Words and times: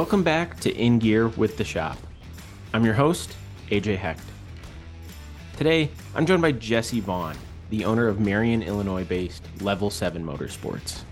Welcome 0.00 0.22
back 0.22 0.58
to 0.60 0.74
In 0.74 0.98
Gear 0.98 1.28
with 1.28 1.58
the 1.58 1.64
Shop. 1.64 1.98
I'm 2.72 2.86
your 2.86 2.94
host, 2.94 3.36
AJ 3.68 3.98
Hecht. 3.98 4.24
Today, 5.58 5.90
I'm 6.14 6.24
joined 6.24 6.40
by 6.40 6.52
Jesse 6.52 7.00
Vaughn, 7.00 7.36
the 7.68 7.84
owner 7.84 8.08
of 8.08 8.18
Marion, 8.18 8.62
Illinois 8.62 9.04
based 9.04 9.42
Level 9.60 9.90
7 9.90 10.24
Motorsports. 10.24 11.02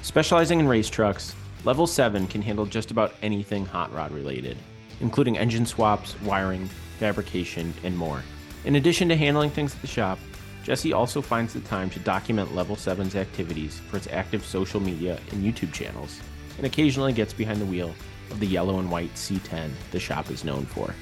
Specializing 0.00 0.58
in 0.58 0.66
race 0.66 0.88
trucks, 0.88 1.34
Level 1.64 1.86
7 1.86 2.26
can 2.28 2.40
handle 2.40 2.64
just 2.64 2.90
about 2.90 3.12
anything 3.20 3.66
hot 3.66 3.92
rod 3.92 4.10
related, 4.10 4.56
including 5.00 5.36
engine 5.36 5.66
swaps, 5.66 6.18
wiring, 6.22 6.66
fabrication, 6.98 7.74
and 7.84 7.94
more. 7.94 8.22
In 8.64 8.76
addition 8.76 9.10
to 9.10 9.16
handling 9.16 9.50
things 9.50 9.74
at 9.74 9.82
the 9.82 9.86
shop, 9.86 10.18
Jesse 10.64 10.94
also 10.94 11.20
finds 11.20 11.52
the 11.52 11.60
time 11.60 11.90
to 11.90 11.98
document 12.00 12.54
Level 12.54 12.74
7's 12.74 13.16
activities 13.16 13.80
for 13.90 13.98
its 13.98 14.08
active 14.10 14.46
social 14.46 14.80
media 14.80 15.20
and 15.30 15.44
YouTube 15.44 15.74
channels, 15.74 16.20
and 16.58 16.66
occasionally 16.66 17.14
gets 17.14 17.32
behind 17.32 17.60
the 17.60 17.66
wheel 17.66 17.94
of 18.30 18.40
the 18.40 18.46
yellow 18.46 18.78
and 18.78 18.90
white 18.90 19.14
C10 19.14 19.70
the 19.90 19.98
shop 19.98 20.30
is 20.30 20.44
known 20.44 20.66
for. 20.66 20.94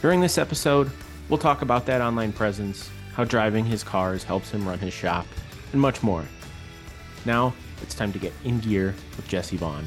During 0.00 0.20
this 0.20 0.38
episode, 0.38 0.90
we'll 1.28 1.38
talk 1.38 1.62
about 1.62 1.84
that 1.86 2.00
online 2.00 2.32
presence, 2.32 2.90
how 3.12 3.24
driving 3.24 3.64
his 3.64 3.84
cars 3.84 4.24
helps 4.24 4.50
him 4.50 4.66
run 4.66 4.78
his 4.78 4.94
shop, 4.94 5.26
and 5.72 5.80
much 5.80 6.02
more. 6.02 6.24
Now, 7.24 7.54
it's 7.82 7.94
time 7.94 8.12
to 8.12 8.18
get 8.18 8.32
in 8.44 8.58
gear 8.60 8.94
with 9.16 9.28
Jesse 9.28 9.56
Vaughn. 9.56 9.86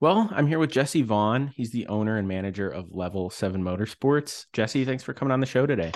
Well, 0.00 0.28
I'm 0.32 0.46
here 0.46 0.58
with 0.58 0.70
Jesse 0.70 1.00
Vaughn. 1.00 1.54
He's 1.56 1.70
the 1.70 1.86
owner 1.86 2.18
and 2.18 2.28
manager 2.28 2.68
of 2.68 2.92
Level 2.92 3.30
7 3.30 3.62
Motorsports. 3.62 4.44
Jesse, 4.52 4.84
thanks 4.84 5.02
for 5.02 5.14
coming 5.14 5.32
on 5.32 5.40
the 5.40 5.46
show 5.46 5.64
today. 5.64 5.92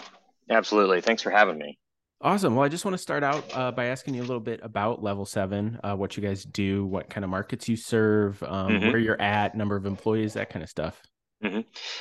Absolutely. 0.51 1.01
Thanks 1.01 1.23
for 1.23 1.31
having 1.31 1.59
me. 1.59 1.79
Awesome. 2.21 2.57
Well, 2.57 2.65
I 2.65 2.69
just 2.69 2.85
want 2.85 2.95
to 2.95 2.99
start 2.99 3.23
out 3.23 3.45
uh, 3.55 3.71
by 3.71 3.87
asking 3.87 4.15
you 4.15 4.23
a 4.23 4.27
little 4.27 4.41
bit 4.41 4.59
about 4.65 5.03
Level 5.03 5.25
7, 5.25 5.79
uh, 5.85 5.95
what 5.95 6.17
you 6.17 6.23
guys 6.23 6.43
do, 6.43 6.85
what 6.85 7.09
kind 7.09 7.23
of 7.23 7.31
markets 7.31 7.69
you 7.69 7.77
serve, 7.77 8.43
um, 8.43 8.73
mm-hmm. 8.73 8.89
where 8.89 8.99
you're 8.99 9.21
at, 9.21 9.55
number 9.55 9.77
of 9.77 9.87
employees, 9.87 10.33
that 10.33 10.51
kind 10.51 10.65
of 10.65 10.69
stuff. 10.69 11.01
Mm-hmm. 11.45 11.61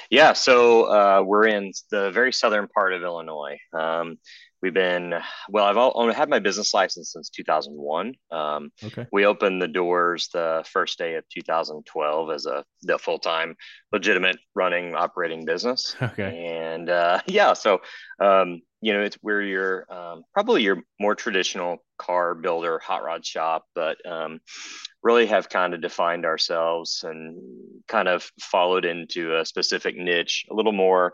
Yeah, 0.09 0.33
so 0.33 0.85
uh, 0.85 1.21
we're 1.23 1.45
in 1.45 1.71
the 1.91 2.09
very 2.09 2.33
southern 2.33 2.67
part 2.67 2.93
of 2.93 3.03
Illinois. 3.03 3.59
Um, 3.71 4.17
we've 4.61 4.73
been 4.73 5.13
well. 5.49 5.65
I've 5.65 5.77
all, 5.77 6.11
had 6.11 6.29
my 6.29 6.39
business 6.39 6.73
license 6.73 7.13
since 7.13 7.29
2001. 7.29 8.13
Um, 8.31 8.71
okay. 8.83 9.07
We 9.11 9.25
opened 9.25 9.61
the 9.61 9.67
doors 9.67 10.29
the 10.33 10.63
first 10.71 10.97
day 10.97 11.15
of 11.15 11.23
2012 11.29 12.31
as 12.31 12.45
a 12.45 12.63
the 12.81 12.97
full 12.97 13.19
time, 13.19 13.55
legitimate 13.91 14.37
running 14.55 14.95
operating 14.95 15.45
business. 15.45 15.95
Okay. 16.07 16.47
And 16.47 16.89
uh, 16.89 17.21
yeah, 17.27 17.53
so 17.53 17.81
um, 18.19 18.61
you 18.81 18.93
know, 18.93 19.01
it's 19.01 19.17
where 19.21 19.41
you're 19.41 19.91
um, 19.91 20.23
probably 20.33 20.63
your 20.63 20.81
more 20.99 21.15
traditional 21.15 21.77
car 21.97 22.33
builder, 22.33 22.79
hot 22.79 23.03
rod 23.03 23.25
shop, 23.25 23.65
but 23.75 23.97
um, 24.09 24.39
really 25.03 25.25
have 25.25 25.49
kind 25.49 25.73
of 25.73 25.81
defined 25.81 26.25
ourselves 26.25 27.03
and 27.03 27.37
kind 27.87 28.07
of 28.07 28.29
followed 28.39 28.85
into 28.85 29.37
a 29.37 29.45
specific 29.45 29.95
niche 29.97 30.45
a 30.49 30.53
little 30.53 30.71
more 30.71 31.13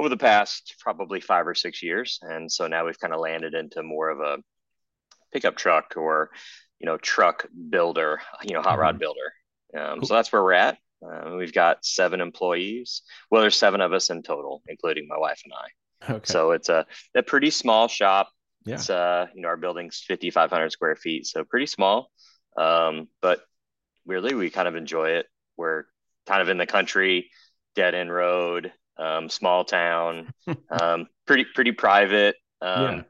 over 0.00 0.08
the 0.08 0.16
past 0.16 0.76
probably 0.78 1.20
five 1.20 1.46
or 1.46 1.54
six 1.54 1.82
years. 1.82 2.18
And 2.22 2.50
so 2.50 2.66
now 2.66 2.86
we've 2.86 2.98
kind 2.98 3.12
of 3.12 3.20
landed 3.20 3.52
into 3.52 3.82
more 3.82 4.08
of 4.08 4.18
a 4.20 4.38
pickup 5.30 5.56
truck 5.56 5.92
or, 5.94 6.30
you 6.78 6.86
know, 6.86 6.96
truck 6.96 7.46
builder, 7.68 8.22
you 8.42 8.54
know, 8.54 8.62
hot 8.62 8.78
rod 8.78 8.94
mm-hmm. 8.94 9.00
builder. 9.00 9.32
Um, 9.76 9.98
cool. 9.98 10.08
So 10.08 10.14
that's 10.14 10.32
where 10.32 10.42
we're 10.42 10.54
at. 10.54 10.78
Uh, 11.04 11.34
we've 11.36 11.52
got 11.52 11.84
seven 11.84 12.22
employees. 12.22 13.02
Well, 13.30 13.42
there's 13.42 13.56
seven 13.56 13.82
of 13.82 13.92
us 13.92 14.08
in 14.08 14.22
total, 14.22 14.62
including 14.68 15.06
my 15.06 15.18
wife 15.18 15.42
and 15.44 15.52
I. 15.52 16.12
Okay. 16.14 16.24
So 16.24 16.52
it's 16.52 16.70
a, 16.70 16.86
a 17.14 17.22
pretty 17.22 17.50
small 17.50 17.86
shop. 17.86 18.30
Yeah. 18.64 18.76
It's, 18.76 18.88
uh, 18.88 19.26
you 19.34 19.42
know, 19.42 19.48
our 19.48 19.58
building's 19.58 20.02
5,500 20.08 20.72
square 20.72 20.96
feet. 20.96 21.26
So 21.26 21.44
pretty 21.44 21.66
small. 21.66 22.10
Um, 22.56 23.08
but 23.20 23.42
weirdly, 24.06 24.34
we 24.34 24.48
kind 24.48 24.66
of 24.66 24.76
enjoy 24.76 25.10
it. 25.10 25.26
We're 25.58 25.84
kind 26.26 26.40
of 26.40 26.48
in 26.48 26.56
the 26.56 26.64
country, 26.64 27.30
dead 27.74 27.94
end 27.94 28.10
road, 28.10 28.72
um, 29.00 29.28
small 29.28 29.64
town, 29.64 30.32
um, 30.70 31.06
pretty 31.26 31.46
pretty 31.54 31.72
private. 31.72 32.36
Um, 32.60 32.82
yeah. 32.82 33.02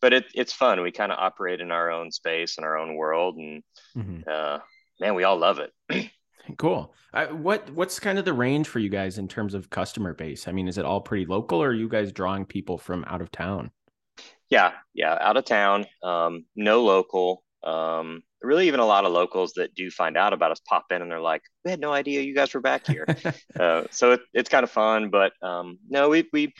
But 0.00 0.12
it, 0.12 0.26
it's 0.34 0.52
fun. 0.52 0.82
We 0.82 0.92
kind 0.92 1.10
of 1.10 1.18
operate 1.18 1.62
in 1.62 1.70
our 1.70 1.90
own 1.90 2.12
space 2.12 2.58
in 2.58 2.64
our 2.64 2.76
own 2.76 2.94
world, 2.94 3.36
and 3.36 3.62
mm-hmm. 3.96 4.20
uh, 4.30 4.58
man, 5.00 5.14
we 5.14 5.24
all 5.24 5.38
love 5.38 5.60
it. 5.60 6.10
cool. 6.58 6.94
Uh, 7.12 7.26
what 7.28 7.70
what's 7.70 7.98
kind 7.98 8.18
of 8.18 8.24
the 8.24 8.32
range 8.32 8.68
for 8.68 8.80
you 8.80 8.90
guys 8.90 9.16
in 9.16 9.28
terms 9.28 9.54
of 9.54 9.70
customer 9.70 10.12
base? 10.12 10.46
I 10.46 10.52
mean, 10.52 10.68
is 10.68 10.76
it 10.76 10.84
all 10.84 11.00
pretty 11.00 11.24
local, 11.24 11.62
or 11.62 11.68
are 11.68 11.74
you 11.74 11.88
guys 11.88 12.12
drawing 12.12 12.44
people 12.44 12.76
from 12.76 13.04
out 13.06 13.22
of 13.22 13.30
town? 13.30 13.70
Yeah, 14.50 14.72
yeah, 14.92 15.16
out 15.20 15.38
of 15.38 15.46
town. 15.46 15.86
Um, 16.02 16.44
no 16.54 16.84
local. 16.84 17.42
Um, 17.64 18.22
really 18.42 18.66
even 18.66 18.80
a 18.80 18.86
lot 18.86 19.04
of 19.04 19.12
locals 19.12 19.54
that 19.54 19.74
do 19.74 19.90
find 19.90 20.16
out 20.16 20.32
about 20.32 20.50
us 20.50 20.60
pop 20.68 20.86
in 20.90 21.00
and 21.02 21.10
they're 21.10 21.20
like, 21.20 21.42
we 21.64 21.70
had 21.70 21.80
no 21.80 21.92
idea 21.92 22.20
you 22.20 22.34
guys 22.34 22.52
were 22.52 22.60
back 22.60 22.86
here. 22.86 23.06
uh, 23.58 23.84
so 23.90 24.12
it, 24.12 24.20
it's 24.32 24.48
kind 24.48 24.64
of 24.64 24.70
fun, 24.70 25.10
but 25.10 25.32
um, 25.42 25.78
no, 25.88 26.10
we, 26.10 26.28
we, 26.32 26.52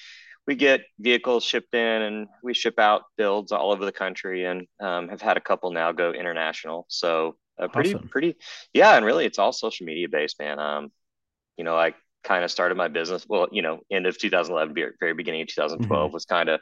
we 0.46 0.54
get 0.54 0.82
vehicles 0.98 1.44
shipped 1.44 1.74
in 1.74 2.02
and 2.02 2.28
we 2.42 2.54
ship 2.54 2.78
out 2.78 3.02
builds 3.16 3.52
all 3.52 3.72
over 3.72 3.84
the 3.84 3.92
country 3.92 4.44
and 4.44 4.66
um, 4.80 5.08
have 5.08 5.22
had 5.22 5.36
a 5.36 5.40
couple 5.40 5.70
now 5.70 5.92
go 5.92 6.12
international. 6.12 6.86
So 6.88 7.36
uh, 7.58 7.68
pretty, 7.68 7.94
awesome. 7.94 8.08
pretty, 8.08 8.36
yeah. 8.72 8.96
And 8.96 9.06
really 9.06 9.26
it's 9.26 9.38
all 9.38 9.52
social 9.52 9.86
media 9.86 10.08
based, 10.08 10.38
man. 10.38 10.58
Um, 10.58 10.90
you 11.56 11.64
know, 11.64 11.76
I 11.76 11.94
kind 12.24 12.44
of 12.44 12.50
started 12.50 12.76
my 12.76 12.88
business. 12.88 13.26
Well, 13.28 13.48
you 13.52 13.62
know, 13.62 13.80
end 13.90 14.06
of 14.06 14.18
2011, 14.18 14.74
very 14.98 15.14
beginning 15.14 15.42
of 15.42 15.48
2012 15.48 15.88
mm-hmm. 16.06 16.12
was 16.12 16.24
kind 16.24 16.48
of 16.48 16.60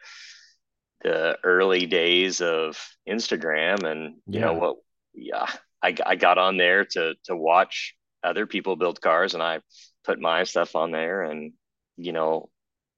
the 1.03 1.37
early 1.43 1.87
days 1.87 2.41
of 2.41 2.79
Instagram 3.09 3.85
and 3.85 4.17
you 4.27 4.41
yeah. 4.41 4.47
know 4.47 4.55
what 4.55 4.77
yeah 5.15 5.47
I, 5.83 5.95
I 6.07 6.17
got 6.17 6.39
on 6.39 6.57
there 6.57 6.85
to 6.85 7.15
to 7.25 7.37
watch 7.37 7.95
other 8.23 8.47
people 8.47 8.77
build 8.77 9.01
cars 9.01 9.35
and 9.35 9.43
I 9.43 9.61
put 10.05 10.21
my 10.21 10.45
stuff 10.45 10.77
on 10.77 10.93
there 10.93 11.23
and 11.23 11.53
you 11.97 12.13
know 12.13 12.51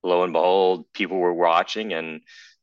lo 0.03 0.23
and 0.23 0.33
behold 0.33 0.85
people 0.93 1.19
were 1.19 1.33
watching 1.33 1.93
and 1.93 2.21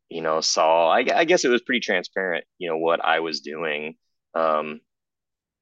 you 0.10 0.22
know 0.22 0.42
saw 0.42 0.90
I, 0.90 1.06
I 1.14 1.26
guess 1.26 1.44
it 1.44 1.50
was 1.50 1.62
pretty 1.62 1.80
transparent 1.80 2.46
you 2.60 2.70
know 2.70 2.78
what 2.78 3.04
I 3.04 3.20
was 3.20 3.42
doing 3.42 3.96
um 4.36 4.80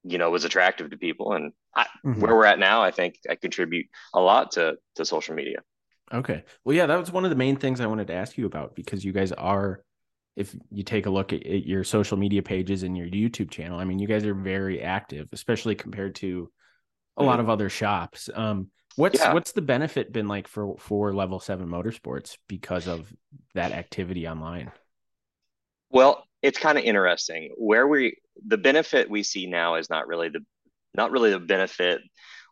you 0.03 0.17
know 0.17 0.29
was 0.29 0.45
attractive 0.45 0.89
to 0.89 0.97
people 0.97 1.33
and 1.33 1.53
I, 1.73 1.85
mm-hmm. 2.05 2.19
where 2.19 2.35
we're 2.35 2.45
at 2.45 2.59
now 2.59 2.81
I 2.81 2.91
think 2.91 3.15
I 3.29 3.35
contribute 3.35 3.87
a 4.13 4.19
lot 4.19 4.51
to 4.51 4.77
to 4.95 5.05
social 5.05 5.35
media 5.35 5.59
Okay. 6.13 6.43
Well, 6.63 6.75
yeah, 6.75 6.87
that 6.87 6.99
was 6.99 7.11
one 7.11 7.23
of 7.23 7.29
the 7.29 7.35
main 7.35 7.55
things 7.55 7.81
I 7.81 7.87
wanted 7.87 8.07
to 8.07 8.13
ask 8.13 8.37
you 8.37 8.45
about 8.45 8.75
because 8.75 9.05
you 9.05 9.11
guys 9.11 9.31
are, 9.31 9.83
if 10.35 10.55
you 10.71 10.83
take 10.83 11.05
a 11.05 11.09
look 11.09 11.33
at, 11.33 11.45
at 11.45 11.65
your 11.65 11.83
social 11.83 12.17
media 12.17 12.41
pages 12.41 12.83
and 12.83 12.97
your 12.97 13.07
YouTube 13.07 13.51
channel, 13.51 13.79
I 13.79 13.83
mean, 13.83 13.99
you 13.99 14.07
guys 14.07 14.25
are 14.25 14.33
very 14.33 14.81
active, 14.81 15.29
especially 15.33 15.75
compared 15.75 16.15
to 16.15 16.49
a 17.17 17.23
lot 17.23 17.33
mm-hmm. 17.33 17.41
of 17.41 17.49
other 17.49 17.69
shops. 17.69 18.29
Um, 18.33 18.69
what's 18.95 19.19
yeah. 19.19 19.33
what's 19.33 19.51
the 19.51 19.61
benefit 19.61 20.11
been 20.11 20.27
like 20.27 20.47
for 20.47 20.77
for 20.77 21.13
Level 21.13 21.39
Seven 21.39 21.67
Motorsports 21.67 22.37
because 22.47 22.87
of 22.87 23.11
that 23.53 23.71
activity 23.71 24.27
online? 24.27 24.71
Well, 25.89 26.23
it's 26.41 26.57
kind 26.57 26.77
of 26.77 26.83
interesting. 26.83 27.53
Where 27.57 27.87
we 27.87 28.17
the 28.45 28.57
benefit 28.57 29.09
we 29.09 29.23
see 29.23 29.47
now 29.47 29.75
is 29.75 29.89
not 29.89 30.07
really 30.07 30.29
the 30.29 30.45
not 30.95 31.11
really 31.11 31.31
the 31.31 31.39
benefit, 31.39 32.01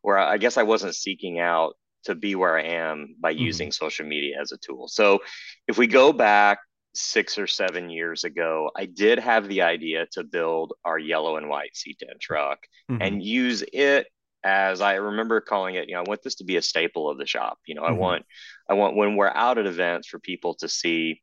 or 0.03 0.17
I 0.17 0.37
guess 0.37 0.57
I 0.57 0.63
wasn't 0.63 0.95
seeking 0.95 1.39
out 1.39 1.75
to 2.07 2.15
be 2.15 2.35
where 2.35 2.57
I 2.57 2.63
am 2.63 3.15
by 3.19 3.33
mm-hmm. 3.33 3.43
using 3.43 3.71
social 3.71 4.05
media 4.05 4.37
as 4.41 4.51
a 4.51 4.57
tool. 4.57 4.87
So 4.87 5.19
if 5.67 5.77
we 5.77 5.87
go 5.87 6.11
back 6.11 6.59
six 6.93 7.37
or 7.37 7.47
seven 7.47 7.89
years 7.89 8.23
ago, 8.23 8.71
I 8.75 8.85
did 8.85 9.19
have 9.19 9.47
the 9.47 9.61
idea 9.61 10.07
to 10.13 10.23
build 10.23 10.73
our 10.83 10.97
yellow 10.97 11.37
and 11.37 11.49
white 11.49 11.71
C10 11.75 12.19
truck 12.19 12.59
mm-hmm. 12.89 13.01
and 13.01 13.23
use 13.23 13.63
it 13.73 14.07
as 14.43 14.81
I 14.81 14.95
remember 14.95 15.41
calling 15.41 15.75
it, 15.75 15.89
you 15.89 15.95
know, 15.95 16.01
I 16.01 16.03
want 16.07 16.23
this 16.23 16.35
to 16.35 16.45
be 16.45 16.55
a 16.55 16.61
staple 16.61 17.09
of 17.09 17.17
the 17.17 17.25
shop. 17.25 17.59
You 17.65 17.75
know, 17.75 17.81
mm-hmm. 17.81 17.95
I 17.95 17.97
want, 17.97 18.25
I 18.69 18.73
want 18.75 18.95
when 18.95 19.15
we're 19.15 19.27
out 19.27 19.57
at 19.57 19.65
events 19.65 20.07
for 20.07 20.19
people 20.19 20.55
to 20.55 20.69
see 20.69 21.21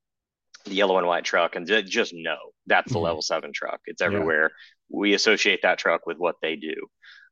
the 0.65 0.75
yellow 0.75 0.99
and 0.99 1.07
white 1.07 1.25
truck 1.25 1.57
and 1.57 1.67
just 1.67 2.13
know 2.15 2.37
that's 2.67 2.91
the 2.91 2.97
mm-hmm. 2.97 3.05
level 3.05 3.23
seven 3.23 3.53
truck. 3.55 3.81
It's 3.87 4.03
everywhere. 4.03 4.51
Yeah. 4.91 4.99
We 4.99 5.15
associate 5.15 5.61
that 5.63 5.79
truck 5.79 6.07
with 6.07 6.19
what 6.19 6.37
they 6.43 6.57
do. 6.57 6.75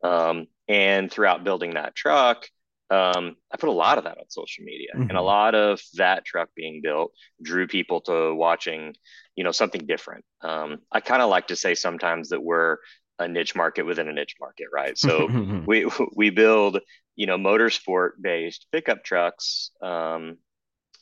Um, 0.03 0.47
and 0.69 1.11
throughout 1.11 1.45
building 1.45 1.75
that 1.75 1.95
truck, 1.95 2.47
um, 2.93 3.37
I 3.51 3.57
put 3.57 3.71
a 3.71 3.73
lot 3.73 3.97
of 3.97 4.05
that 4.05 4.19
on 4.19 4.29
social 4.29 4.65
media, 4.65 4.91
mm-hmm. 4.95 5.09
and 5.09 5.17
a 5.17 5.23
lot 5.23 5.55
of 5.55 5.81
that 5.95 6.27
truck 6.27 6.51
being 6.55 6.81
built 6.83 7.13
drew 7.41 7.67
people 7.67 8.03
to 8.03 8.35
watching, 8.35 8.95
you 9.35 9.45
know, 9.45 9.51
something 9.51 9.87
different. 9.87 10.27
Um, 10.43 10.81
I 10.93 11.01
kind 11.01 11.23
of 11.23 11.31
like 11.31 11.47
to 11.47 11.57
say 11.57 11.75
sometimes 11.75 12.29
that 12.29 12.43
we're 12.43 12.77
a 13.19 13.27
niche 13.27 13.55
market 13.55 13.87
within 13.87 14.09
a 14.09 14.13
niche 14.13 14.35
market, 14.39 14.67
right? 14.71 14.99
So 14.99 15.27
we 15.67 15.89
we 16.17 16.29
build, 16.29 16.81
you 17.17 17.27
know, 17.27 17.39
motorsport 17.39 18.11
based 18.21 18.67
pickup 18.73 19.05
trucks, 19.05 19.71
um, 19.81 20.37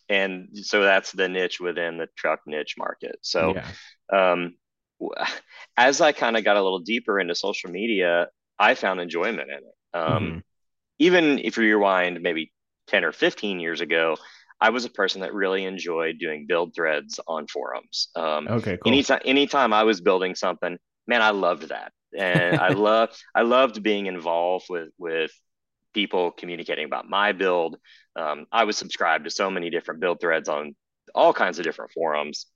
and 0.09 0.51
so 0.53 0.83
that's 0.83 1.11
the 1.11 1.29
niche 1.29 1.59
within 1.59 1.99
the 1.99 2.07
truck 2.17 2.39
niche 2.47 2.77
market. 2.79 3.17
So, 3.23 3.57
yeah. 3.57 4.33
um, 4.33 4.55
as 5.77 6.01
I 6.01 6.13
kind 6.13 6.37
of 6.37 6.45
got 6.45 6.57
a 6.57 6.63
little 6.63 6.79
deeper 6.79 7.19
into 7.19 7.35
social 7.35 7.71
media, 7.71 8.29
I 8.61 8.77
found 8.77 9.01
enjoyment 9.01 9.51
in 9.51 9.57
it. 9.57 9.99
Um, 9.99 10.23
mm-hmm 10.23 10.39
even 11.01 11.41
if 11.41 11.57
you 11.57 11.65
rewind 11.65 12.21
maybe 12.21 12.53
10 12.87 13.05
or 13.05 13.13
15 13.13 13.59
years 13.59 13.81
ago, 13.81 14.17
I 14.61 14.71
was 14.71 14.85
a 14.85 14.91
person 14.91 15.23
that 15.23 15.35
really 15.35 15.65
enjoyed 15.65 16.19
doing 16.21 16.47
build 16.47 16.75
threads 16.75 17.19
on 17.27 17.47
forums. 17.47 18.09
Um, 18.15 18.47
okay, 18.47 18.77
cool. 18.77 18.93
Anytime, 18.93 19.21
anytime 19.25 19.73
I 19.73 19.85
was 19.85 20.01
building 20.03 20.35
something, 20.35 20.79
man, 21.09 21.23
I 21.23 21.31
loved 21.31 21.71
that, 21.71 21.93
and 22.17 22.61
I 22.61 22.69
love, 22.75 23.09
I 23.35 23.43
loved 23.43 23.83
being 23.83 24.07
involved 24.07 24.67
with 24.69 24.91
with 24.99 25.33
people 25.95 26.31
communicating 26.31 26.85
about 26.85 27.09
my 27.09 27.33
build. 27.33 27.77
Um, 28.15 28.47
I 28.53 28.65
was 28.65 28.77
subscribed 28.77 29.25
to 29.25 29.31
so 29.31 29.51
many 29.51 29.71
different 29.71 30.01
build 30.01 30.21
threads 30.21 30.49
on 30.49 30.77
all 31.15 31.33
kinds 31.33 31.59
of 31.59 31.65
different 31.65 31.93
forums. 31.93 32.47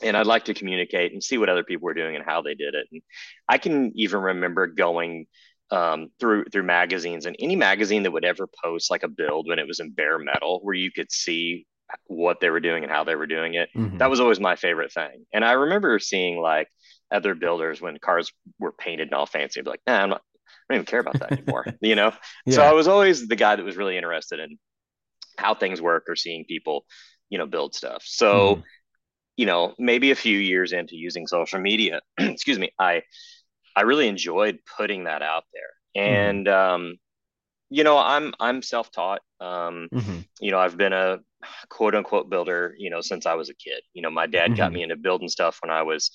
And 0.00 0.16
I'd 0.16 0.26
like 0.26 0.44
to 0.44 0.54
communicate 0.54 1.12
and 1.12 1.22
see 1.22 1.38
what 1.38 1.48
other 1.48 1.64
people 1.64 1.86
were 1.86 1.94
doing 1.94 2.14
and 2.14 2.24
how 2.24 2.40
they 2.40 2.54
did 2.54 2.74
it. 2.74 2.86
And 2.92 3.02
I 3.48 3.58
can 3.58 3.92
even 3.96 4.20
remember 4.20 4.68
going 4.68 5.26
um, 5.70 6.08
through 6.18 6.44
through 6.46 6.62
magazines 6.62 7.26
and 7.26 7.36
any 7.38 7.56
magazine 7.56 8.02
that 8.04 8.10
would 8.10 8.24
ever 8.24 8.48
post 8.64 8.90
like 8.90 9.02
a 9.02 9.08
build 9.08 9.48
when 9.48 9.58
it 9.58 9.66
was 9.66 9.80
in 9.80 9.90
bare 9.92 10.18
metal, 10.18 10.60
where 10.62 10.74
you 10.74 10.90
could 10.90 11.12
see 11.12 11.66
what 12.06 12.40
they 12.40 12.50
were 12.50 12.60
doing 12.60 12.82
and 12.82 12.92
how 12.92 13.04
they 13.04 13.14
were 13.14 13.26
doing 13.26 13.54
it. 13.54 13.68
Mm-hmm. 13.74 13.98
That 13.98 14.10
was 14.10 14.20
always 14.20 14.40
my 14.40 14.56
favorite 14.56 14.92
thing. 14.92 15.24
And 15.32 15.44
I 15.44 15.52
remember 15.52 15.98
seeing 15.98 16.38
like 16.38 16.68
other 17.10 17.34
builders 17.34 17.80
when 17.80 17.98
cars 17.98 18.32
were 18.58 18.72
painted 18.72 19.08
and 19.08 19.14
all 19.14 19.26
fancy. 19.26 19.60
I'd 19.60 19.64
be 19.64 19.70
like, 19.70 19.80
nah, 19.86 20.02
I'm 20.02 20.10
not, 20.10 20.22
I 20.46 20.74
don't 20.74 20.82
even 20.82 20.86
care 20.86 21.00
about 21.00 21.18
that 21.20 21.32
anymore, 21.32 21.64
you 21.80 21.94
know? 21.94 22.12
Yeah. 22.44 22.56
So 22.56 22.62
I 22.62 22.72
was 22.72 22.88
always 22.88 23.26
the 23.26 23.36
guy 23.36 23.56
that 23.56 23.64
was 23.64 23.76
really 23.76 23.96
interested 23.96 24.40
in 24.40 24.58
how 25.38 25.54
things 25.54 25.80
work 25.80 26.04
or 26.08 26.16
seeing 26.16 26.44
people, 26.44 26.84
you 27.30 27.38
know, 27.38 27.46
build 27.46 27.74
stuff. 27.74 28.02
So, 28.04 28.56
mm. 28.56 28.62
you 29.36 29.46
know, 29.46 29.74
maybe 29.78 30.10
a 30.10 30.16
few 30.16 30.38
years 30.38 30.72
into 30.72 30.96
using 30.96 31.26
social 31.26 31.60
media, 31.60 32.00
excuse 32.18 32.58
me, 32.58 32.70
I, 32.78 33.02
I 33.78 33.82
really 33.82 34.08
enjoyed 34.08 34.58
putting 34.76 35.04
that 35.04 35.22
out 35.22 35.44
there. 35.54 36.02
Mm-hmm. 36.02 36.14
And, 36.14 36.46
mm. 36.46 36.52
um, 36.52 36.96
you 37.70 37.84
know, 37.84 37.96
I'm, 37.96 38.34
I'm 38.40 38.60
self-taught. 38.60 39.20
Um, 39.40 39.88
mm-hmm. 39.94 40.18
you 40.40 40.50
know, 40.50 40.58
I've 40.58 40.76
been 40.76 40.92
a 40.92 41.20
quote 41.68 41.94
unquote 41.94 42.28
builder, 42.28 42.74
you 42.76 42.90
know, 42.90 43.00
since 43.00 43.24
I 43.24 43.34
was 43.34 43.50
a 43.50 43.54
kid, 43.54 43.82
you 43.94 44.02
know, 44.02 44.10
my 44.10 44.26
dad 44.26 44.46
mm-hmm. 44.46 44.56
got 44.56 44.72
me 44.72 44.82
into 44.82 44.96
building 44.96 45.28
stuff 45.28 45.58
when 45.62 45.70
I 45.70 45.82
was 45.82 46.10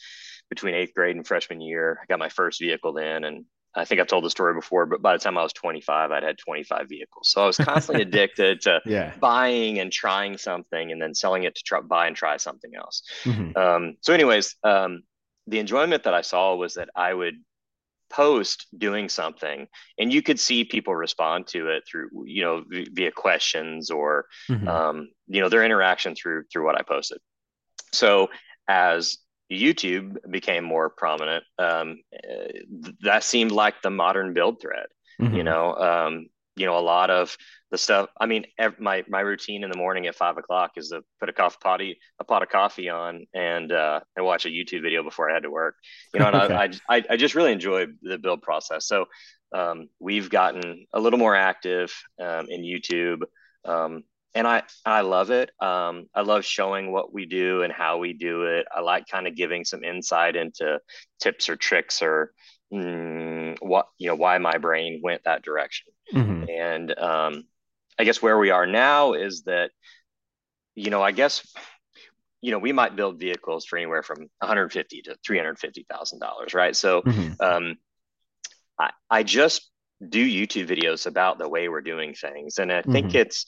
between 0.49 0.75
eighth 0.75 0.93
grade 0.93 1.15
and 1.15 1.25
freshman 1.25 1.61
year. 1.61 1.99
I 2.01 2.05
got 2.07 2.19
my 2.19 2.27
first 2.27 2.59
vehicle 2.59 2.91
then 2.91 3.23
and 3.23 3.45
I 3.75 3.85
think 3.85 4.01
I've 4.01 4.07
told 4.07 4.25
the 4.25 4.29
story 4.29 4.53
before, 4.53 4.85
but 4.85 5.01
by 5.01 5.13
the 5.13 5.23
time 5.23 5.37
I 5.37 5.41
was 5.41 5.53
25, 5.53 6.11
I'd 6.11 6.21
had 6.21 6.37
25 6.37 6.89
vehicles. 6.89 7.29
So 7.31 7.43
I 7.43 7.47
was 7.47 7.57
constantly 7.57 8.01
addicted 8.07 8.61
to 8.61 8.81
yeah. 8.85 9.13
buying 9.19 9.79
and 9.79 9.89
trying 9.89 10.37
something 10.37 10.91
and 10.91 11.01
then 11.01 11.15
selling 11.15 11.43
it 11.43 11.55
to 11.55 11.63
try, 11.63 11.79
buy 11.79 12.07
and 12.07 12.15
try 12.15 12.35
something 12.37 12.75
else. 12.75 13.03
Mm-hmm. 13.23 13.57
Um, 13.57 13.95
so, 14.01 14.13
anyways, 14.13 14.57
um, 14.63 15.03
the 15.47 15.59
enjoyment 15.59 16.03
that 16.03 16.13
I 16.13 16.21
saw 16.21 16.55
was 16.55 16.75
that 16.75 16.89
I 16.95 17.13
would 17.13 17.35
post 18.13 18.67
doing 18.77 19.09
something 19.09 19.67
and 19.97 20.13
you 20.13 20.21
could 20.21 20.39
see 20.39 20.63
people 20.63 20.95
respond 20.95 21.47
to 21.47 21.67
it 21.69 21.83
through 21.89 22.09
you 22.25 22.43
know 22.43 22.63
via 22.69 23.11
questions 23.11 23.89
or 23.89 24.25
mm-hmm. 24.49 24.67
um, 24.67 25.09
you 25.27 25.41
know 25.41 25.49
their 25.49 25.63
interaction 25.63 26.13
through 26.15 26.43
through 26.51 26.63
what 26.63 26.77
i 26.77 26.83
posted 26.83 27.17
so 27.91 28.29
as 28.67 29.17
YouTube 29.51 30.17
became 30.29 30.63
more 30.63 30.89
prominent, 30.89 31.43
um, 31.59 32.01
that 33.01 33.23
seemed 33.23 33.51
like 33.51 33.81
the 33.81 33.89
modern 33.89 34.33
build 34.33 34.61
thread. 34.61 34.87
Mm-hmm. 35.21 35.35
You 35.35 35.43
know, 35.43 35.75
um, 35.75 36.27
you 36.55 36.65
know, 36.65 36.77
a 36.77 36.81
lot 36.81 37.09
of 37.09 37.37
the 37.73 37.77
stuff. 37.79 38.07
I 38.21 38.27
mean, 38.27 38.45
every, 38.59 38.77
my 38.79 39.03
my 39.09 39.21
routine 39.21 39.63
in 39.63 39.71
the 39.71 39.77
morning 39.77 40.05
at 40.05 40.13
five 40.13 40.37
o'clock 40.37 40.73
is 40.77 40.89
to 40.89 41.03
put 41.19 41.27
a 41.27 41.33
coffee 41.33 41.57
potty, 41.59 41.99
a 42.19 42.23
pot 42.23 42.43
of 42.43 42.49
coffee 42.49 42.87
on, 42.87 43.25
and 43.33 43.71
uh, 43.71 43.99
and 44.15 44.23
watch 44.23 44.45
a 44.45 44.49
YouTube 44.49 44.83
video 44.83 45.01
before 45.01 45.27
I 45.27 45.33
had 45.33 45.41
to 45.41 45.49
work. 45.49 45.75
You 46.13 46.19
know, 46.19 46.27
and 46.27 46.35
okay. 46.51 46.53
I, 46.87 46.97
I 46.97 47.03
I 47.09 47.17
just 47.17 47.33
really 47.33 47.51
enjoy 47.51 47.87
the 48.03 48.19
build 48.19 48.43
process. 48.43 48.85
So 48.85 49.05
um, 49.55 49.89
we've 49.99 50.29
gotten 50.29 50.85
a 50.93 50.99
little 50.99 51.17
more 51.17 51.35
active 51.35 51.91
um, 52.21 52.45
in 52.47 52.61
YouTube. 52.61 53.23
Um, 53.65 54.03
and 54.35 54.45
I 54.47 54.61
I 54.85 55.01
love 55.01 55.31
it. 55.31 55.49
Um, 55.59 56.05
I 56.13 56.21
love 56.21 56.45
showing 56.45 56.91
what 56.91 57.11
we 57.11 57.25
do 57.25 57.63
and 57.63 57.73
how 57.73 57.97
we 57.97 58.13
do 58.13 58.43
it. 58.43 58.67
I 58.71 58.81
like 58.81 59.07
kind 59.07 59.25
of 59.27 59.35
giving 59.35 59.65
some 59.65 59.83
insight 59.83 60.35
into 60.35 60.79
tips 61.19 61.49
or 61.49 61.55
tricks 61.55 62.03
or 62.03 62.33
mm, 62.71 63.57
what 63.61 63.87
you 63.97 64.09
know 64.09 64.15
why 64.15 64.37
my 64.37 64.59
brain 64.59 65.01
went 65.03 65.23
that 65.23 65.41
direction. 65.41 65.87
Mm-hmm. 66.13 66.49
And 66.49 66.99
um, 66.99 67.43
I 68.03 68.05
guess 68.05 68.21
where 68.21 68.37
we 68.37 68.49
are 68.49 68.67
now 68.67 69.13
is 69.13 69.43
that 69.43 69.71
you 70.75 70.89
know 70.89 71.01
I 71.01 71.13
guess 71.13 71.47
you 72.41 72.51
know 72.51 72.59
we 72.59 72.73
might 72.73 72.97
build 72.97 73.17
vehicles 73.17 73.65
for 73.65 73.77
anywhere 73.77 74.03
from 74.03 74.17
150 74.39 75.03
to 75.03 75.15
350 75.25 75.85
thousand 75.89 76.19
dollars, 76.19 76.53
right? 76.53 76.75
So 76.75 77.01
mm-hmm. 77.01 77.31
um, 77.39 77.77
I 78.77 78.91
I 79.09 79.23
just 79.23 79.71
do 80.05 80.21
YouTube 80.21 80.67
videos 80.67 81.07
about 81.07 81.37
the 81.37 81.47
way 81.47 81.69
we're 81.69 81.79
doing 81.79 82.13
things, 82.13 82.57
and 82.57 82.73
I 82.73 82.81
think 82.81 83.07
mm-hmm. 83.07 83.19
it's 83.19 83.45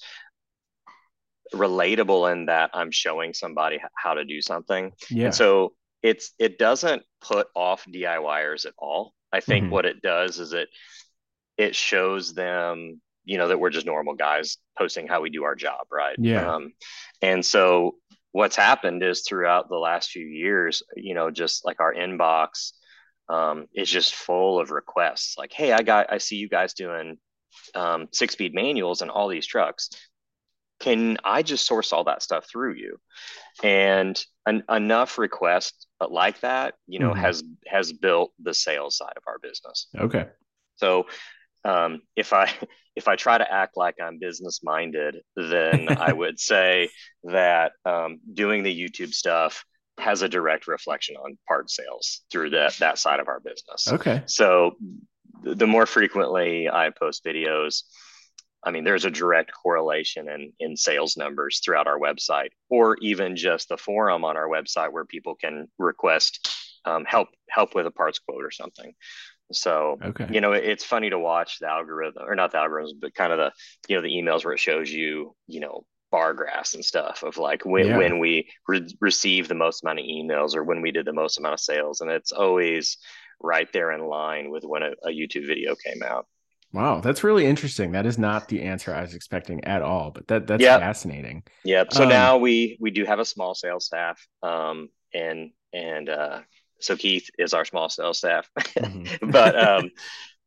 relatable 1.54 2.32
in 2.32 2.46
that 2.46 2.70
I'm 2.74 2.92
showing 2.92 3.34
somebody 3.34 3.82
how 3.94 4.14
to 4.14 4.24
do 4.24 4.42
something. 4.42 4.94
Yeah. 5.10 5.26
And 5.26 5.36
so 5.36 5.74
it's 6.02 6.32
it 6.40 6.58
doesn't 6.58 7.04
put 7.20 7.48
off 7.58 7.84
DIYers 7.94 8.66
at 8.66 8.74
all. 8.78 9.16
I 9.34 9.42
think 9.42 9.64
mm-hmm. 9.66 9.74
what 9.74 9.86
it 9.86 10.02
does 10.02 10.40
is 10.40 10.54
it 10.54 10.70
it 11.58 11.76
shows 11.76 12.34
them, 12.34 13.02
you 13.26 13.38
know, 13.38 13.48
that 13.48 13.60
we're 13.60 13.70
just 13.70 13.86
normal 13.86 14.16
guys 14.16 14.58
posting 14.78 15.08
how 15.08 15.22
we 15.22 15.30
do 15.30 15.44
our 15.44 15.56
job, 15.56 15.88
right? 15.92 16.16
Yeah. 16.18 16.56
Um, 16.56 16.74
and 17.22 17.46
so 17.46 17.96
what's 18.32 18.56
happened 18.56 19.04
is 19.04 19.24
throughout 19.28 19.70
the 19.70 19.78
last 19.78 20.12
few 20.12 20.26
years, 20.26 20.84
you 20.96 21.14
know, 21.14 21.32
just 21.32 21.66
like 21.66 21.80
our 21.80 21.94
inbox 21.94 22.72
um, 23.30 23.66
is 23.74 23.90
just 23.90 24.14
full 24.14 24.60
of 24.60 24.72
requests. 24.72 25.38
Like, 25.38 25.52
hey, 25.52 25.72
I 25.72 25.82
got 25.82 26.12
I 26.12 26.20
see 26.20 26.38
you 26.38 26.50
guys 26.50 26.74
doing 26.74 27.18
um, 27.74 28.08
six 28.12 28.34
speed 28.34 28.54
manuals 28.54 29.02
and 29.02 29.10
all 29.10 29.28
these 29.28 29.48
trucks 29.48 29.90
can 30.80 31.18
I 31.24 31.42
just 31.42 31.66
source 31.66 31.94
all 31.94 32.04
that 32.06 32.22
stuff 32.22 32.46
through 32.50 32.74
you? 32.74 33.00
And 33.64 34.22
an, 34.46 34.64
enough 34.70 35.18
requests 35.18 35.88
like 36.10 36.40
that, 36.42 36.76
you 36.88 37.00
know, 37.00 37.12
mm-hmm. 37.12 37.22
has 37.22 37.44
has 37.68 37.94
built 37.94 38.34
the 38.40 38.54
sales 38.54 38.98
side 38.98 39.14
of 39.16 39.24
our 39.28 39.40
business. 39.40 39.88
Okay. 39.98 40.28
So 40.76 41.06
um, 41.66 42.02
if 42.16 42.32
I 42.32 42.52
if 42.96 43.10
I 43.10 43.18
try 43.18 43.38
to 43.38 43.52
act 43.52 43.76
like 43.76 43.96
I'm 44.02 44.20
business 44.20 44.62
minded, 44.64 45.18
then 45.36 45.88
I 46.00 46.14
would 46.14 46.40
say 46.40 46.90
that 47.26 47.74
um, 47.84 48.20
doing 48.34 48.64
the 48.64 48.74
YouTube 48.74 49.14
stuff 49.14 49.66
has 49.98 50.22
a 50.22 50.30
direct 50.30 50.68
reflection 50.68 51.16
on 51.18 51.38
part 51.48 51.70
sales 51.70 52.22
through 52.32 52.52
that 52.52 52.78
that 52.78 52.98
side 52.98 53.20
of 53.20 53.28
our 53.28 53.40
business. 53.40 53.88
Okay. 53.88 54.24
So 54.28 54.76
the 55.44 55.68
more 55.68 55.86
frequently 55.86 56.70
I 56.70 56.90
post 56.90 57.24
videos, 57.26 57.84
I 58.64 58.72
mean, 58.72 58.84
there's 58.84 59.06
a 59.06 59.12
direct 59.12 59.52
correlation 59.52 60.28
in, 60.30 60.52
in 60.60 60.76
sales 60.76 61.18
numbers 61.18 61.62
throughout 61.64 61.88
our 61.88 62.00
website, 62.00 62.50
or 62.70 62.98
even 63.02 63.36
just 63.36 63.70
the 63.70 63.78
forum 63.78 64.24
on 64.24 64.38
our 64.38 64.48
website 64.48 64.92
where 64.92 65.06
people 65.06 65.36
can 65.36 65.68
request 65.78 66.50
um, 66.86 67.04
help 67.06 67.30
help 67.50 67.76
with 67.76 67.86
a 67.86 67.92
parts 67.92 68.20
quote 68.20 68.44
or 68.44 68.52
something. 68.52 68.94
So, 69.52 69.98
okay. 70.04 70.28
you 70.32 70.42
know, 70.42 70.54
it, 70.54 70.64
it's 70.64 70.84
funny 70.84 71.10
to 71.10 71.20
watch 71.20 71.60
the 71.60 71.70
algorithm, 71.70 72.24
or 72.28 72.36
not 72.36 72.52
the 72.52 72.58
algorithms, 72.58 72.92
but 73.00 73.14
kind 73.14 73.32
of 73.32 73.38
the 73.38 73.52
you 73.88 73.96
know 73.96 74.02
the 74.02 74.10
emails 74.10 74.44
where 74.44 74.54
it 74.54 74.60
shows 74.60 74.92
you 74.92 75.36
you 75.48 75.60
know 75.60 75.86
bar 76.12 76.34
graphs 76.34 76.76
and 76.76 76.86
stuff 76.86 77.24
of 77.24 77.38
like 77.38 77.66
when 77.66 77.88
yeah. 77.88 77.98
when 77.98 78.20
we 78.20 78.50
re- 78.68 78.96
receive 79.02 79.48
the 79.48 79.56
most 79.56 79.84
amount 79.84 80.00
of 80.00 80.06
emails 80.06 80.56
or 80.56 80.64
when 80.64 80.82
we 80.82 80.92
did 80.92 81.06
the 81.06 81.14
most 81.14 81.38
amount 81.38 81.54
of 81.54 81.60
sales, 81.60 82.02
and 82.02 82.10
it's 82.10 82.32
always 82.32 82.98
right 83.42 83.72
there 83.74 83.92
in 83.92 84.08
line 84.08 84.50
with 84.50 84.64
when 84.64 84.82
a, 84.82 84.92
a 85.04 85.10
YouTube 85.10 85.46
video 85.46 85.76
came 85.76 86.02
out. 86.04 86.28
Wow, 86.74 87.00
that's 87.00 87.24
really 87.24 87.46
interesting. 87.46 87.92
That 87.94 88.06
is 88.06 88.18
not 88.18 88.50
the 88.50 88.64
answer 88.64 88.94
I 88.94 89.02
was 89.02 89.14
expecting 89.14 89.64
at 89.64 89.82
all, 89.82 90.12
but 90.12 90.28
that 90.28 90.48
that's 90.48 90.62
yep. 90.62 90.82
fascinating. 90.82 91.44
Yep. 91.64 91.94
So 91.94 92.04
um, 92.04 92.10
now 92.10 92.38
we 92.38 92.78
we 92.82 92.92
do 92.92 93.06
have 93.06 93.20
a 93.20 93.26
small 93.26 93.56
sales 93.56 93.86
staff, 93.86 94.26
um, 94.44 94.90
and 95.14 95.52
and 95.72 96.10
uh, 96.10 96.40
so 96.80 96.96
Keith 96.96 97.30
is 97.38 97.54
our 97.54 97.66
small 97.66 97.90
sales 97.90 98.18
staff, 98.20 98.50
mm-hmm. 98.58 99.30
but 99.32 99.58
um, 99.58 99.92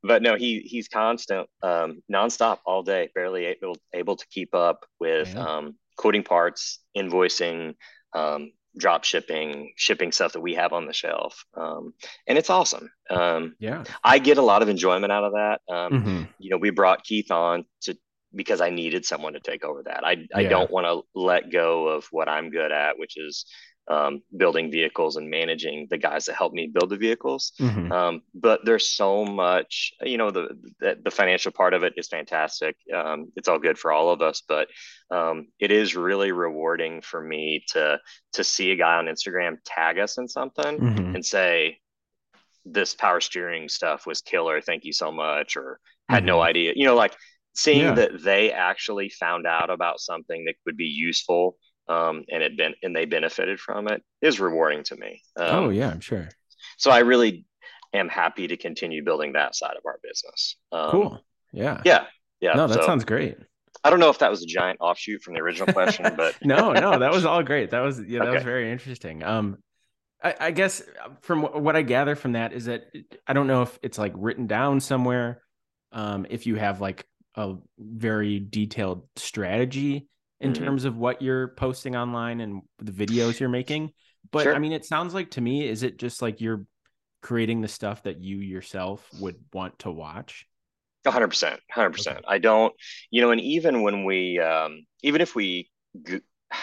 but 0.02 0.22
no, 0.22 0.36
he 0.36 0.60
he's 0.60 0.88
constant, 0.88 1.48
um, 1.62 2.02
nonstop 2.12 2.58
all 2.64 2.82
day, 2.82 3.10
barely 3.14 3.46
able 3.46 3.76
able 3.92 4.16
to 4.16 4.26
keep 4.28 4.54
up 4.54 4.84
with 5.00 5.34
yeah. 5.34 5.44
um, 5.44 5.76
quoting 5.96 6.22
parts, 6.22 6.80
invoicing, 6.96 7.74
um, 8.14 8.52
drop 8.76 9.04
shipping, 9.04 9.72
shipping 9.76 10.12
stuff 10.12 10.32
that 10.32 10.40
we 10.40 10.54
have 10.54 10.72
on 10.72 10.86
the 10.86 10.92
shelf. 10.92 11.44
Um, 11.54 11.92
and 12.26 12.38
it's 12.38 12.50
awesome. 12.50 12.90
Um, 13.10 13.56
yeah. 13.58 13.84
I 14.04 14.18
get 14.18 14.38
a 14.38 14.42
lot 14.42 14.62
of 14.62 14.68
enjoyment 14.68 15.12
out 15.12 15.24
of 15.24 15.32
that. 15.32 15.60
Um, 15.68 15.92
mm-hmm. 15.92 16.22
You 16.38 16.50
know, 16.50 16.56
we 16.56 16.70
brought 16.70 17.04
Keith 17.04 17.30
on 17.30 17.64
to 17.82 17.96
because 18.34 18.60
I 18.60 18.70
needed 18.70 19.04
someone 19.04 19.32
to 19.32 19.40
take 19.40 19.64
over 19.64 19.82
that. 19.84 20.04
I, 20.04 20.26
I 20.34 20.44
don't 20.44 20.70
want 20.70 20.86
to 20.86 21.02
let 21.18 21.50
go 21.50 21.88
of 21.88 22.06
what 22.10 22.28
I'm 22.28 22.50
good 22.50 22.70
at, 22.70 22.98
which 22.98 23.16
is 23.16 23.46
um, 23.88 24.22
building 24.36 24.70
vehicles 24.70 25.16
and 25.16 25.30
managing 25.30 25.86
the 25.90 25.96
guys 25.96 26.26
that 26.26 26.36
help 26.36 26.52
me 26.52 26.66
build 26.66 26.90
the 26.90 26.96
vehicles. 26.96 27.52
Mm-hmm. 27.58 27.90
Um, 27.90 28.22
but 28.34 28.60
there's 28.64 28.88
so 28.88 29.24
much, 29.24 29.92
you 30.02 30.18
know, 30.18 30.30
the, 30.30 30.48
the, 30.80 30.98
the 31.04 31.10
financial 31.10 31.52
part 31.52 31.72
of 31.72 31.82
it 31.82 31.94
is 31.96 32.08
fantastic. 32.08 32.76
Um, 32.94 33.32
it's 33.34 33.48
all 33.48 33.58
good 33.58 33.78
for 33.78 33.90
all 33.90 34.10
of 34.10 34.20
us, 34.20 34.42
but 34.46 34.68
um, 35.10 35.48
it 35.58 35.70
is 35.70 35.96
really 35.96 36.32
rewarding 36.32 37.00
for 37.00 37.22
me 37.22 37.64
to 37.68 37.98
to 38.34 38.44
see 38.44 38.70
a 38.72 38.76
guy 38.76 38.96
on 38.96 39.06
Instagram 39.06 39.56
tag 39.64 39.98
us 39.98 40.18
in 40.18 40.28
something 40.28 40.78
mm-hmm. 40.78 41.14
and 41.14 41.24
say, 41.24 41.78
"This 42.66 42.94
power 42.94 43.20
steering 43.20 43.68
stuff 43.70 44.06
was 44.06 44.20
killer. 44.20 44.60
Thank 44.60 44.84
you 44.84 44.92
so 44.92 45.10
much," 45.10 45.56
or 45.56 45.80
"Had 46.10 46.18
mm-hmm. 46.18 46.26
no 46.26 46.42
idea." 46.42 46.74
You 46.76 46.84
know, 46.84 46.94
like 46.94 47.16
seeing 47.54 47.80
yeah. 47.80 47.94
that 47.94 48.22
they 48.22 48.52
actually 48.52 49.08
found 49.08 49.46
out 49.46 49.70
about 49.70 49.98
something 49.98 50.44
that 50.44 50.56
would 50.66 50.76
be 50.76 50.84
useful 50.84 51.56
um, 51.88 52.24
and 52.30 52.42
it 52.42 52.56
been 52.56 52.74
and 52.82 52.94
they 52.94 53.04
benefited 53.04 53.58
from 53.60 53.88
it 53.88 54.02
is 54.20 54.40
rewarding 54.40 54.84
to 54.84 54.96
me. 54.96 55.22
Um, 55.36 55.64
oh 55.64 55.68
yeah, 55.70 55.90
I'm 55.90 56.00
sure. 56.00 56.28
So 56.76 56.90
I 56.90 57.00
really 57.00 57.46
am 57.92 58.08
happy 58.08 58.48
to 58.48 58.56
continue 58.56 59.04
building 59.04 59.32
that 59.32 59.54
side 59.54 59.76
of 59.76 59.84
our 59.86 59.98
business. 60.02 60.56
Um, 60.72 60.90
cool. 60.90 61.24
Yeah. 61.52 61.80
Yeah. 61.84 62.06
Yeah. 62.40 62.54
No, 62.54 62.66
that 62.66 62.80
so, 62.80 62.86
sounds 62.86 63.04
great. 63.04 63.36
I 63.84 63.90
don't 63.90 64.00
know 64.00 64.10
if 64.10 64.18
that 64.18 64.30
was 64.30 64.42
a 64.42 64.46
giant 64.46 64.78
offshoot 64.80 65.22
from 65.22 65.34
the 65.34 65.40
original 65.40 65.72
question, 65.72 66.12
but 66.16 66.36
no, 66.44 66.72
no, 66.72 66.98
that 66.98 67.12
was 67.12 67.24
all 67.24 67.42
great. 67.42 67.70
That 67.70 67.80
was 67.80 68.00
yeah, 68.00 68.20
that 68.20 68.28
okay. 68.28 68.34
was 68.36 68.44
very 68.44 68.70
interesting. 68.70 69.22
Um, 69.22 69.58
I, 70.22 70.34
I, 70.40 70.50
guess 70.50 70.82
from 71.20 71.42
what 71.42 71.76
I 71.76 71.82
gather 71.82 72.16
from 72.16 72.32
that 72.32 72.52
is 72.52 72.64
that 72.64 72.92
I 73.26 73.32
don't 73.34 73.46
know 73.46 73.62
if 73.62 73.78
it's 73.82 73.98
like 73.98 74.12
written 74.16 74.48
down 74.48 74.80
somewhere. 74.80 75.42
Um, 75.92 76.26
if 76.28 76.46
you 76.46 76.56
have 76.56 76.80
like 76.80 77.06
a 77.36 77.54
very 77.78 78.40
detailed 78.40 79.08
strategy 79.16 80.08
in 80.40 80.52
mm-hmm. 80.52 80.64
terms 80.64 80.84
of 80.84 80.96
what 80.96 81.22
you're 81.22 81.48
posting 81.48 81.96
online 81.96 82.40
and 82.40 82.62
the 82.78 82.92
videos 82.92 83.40
you're 83.40 83.48
making, 83.48 83.90
but 84.30 84.44
sure. 84.44 84.54
I 84.54 84.58
mean, 84.58 84.72
it 84.72 84.84
sounds 84.84 85.14
like 85.14 85.32
to 85.32 85.40
me, 85.40 85.68
is 85.68 85.82
it 85.82 85.98
just 85.98 86.22
like 86.22 86.40
you're 86.40 86.64
creating 87.22 87.60
the 87.60 87.68
stuff 87.68 88.04
that 88.04 88.20
you 88.20 88.38
yourself 88.38 89.06
would 89.20 89.36
want 89.52 89.78
to 89.80 89.90
watch? 89.90 90.46
hundred 91.06 91.28
percent, 91.28 91.60
hundred 91.70 91.92
percent. 91.92 92.24
I 92.28 92.38
don't, 92.38 92.74
you 93.10 93.22
know, 93.22 93.30
and 93.30 93.40
even 93.40 93.82
when 93.82 94.04
we, 94.04 94.38
um, 94.38 94.84
even 95.02 95.20
if 95.20 95.34
we, 95.34 95.70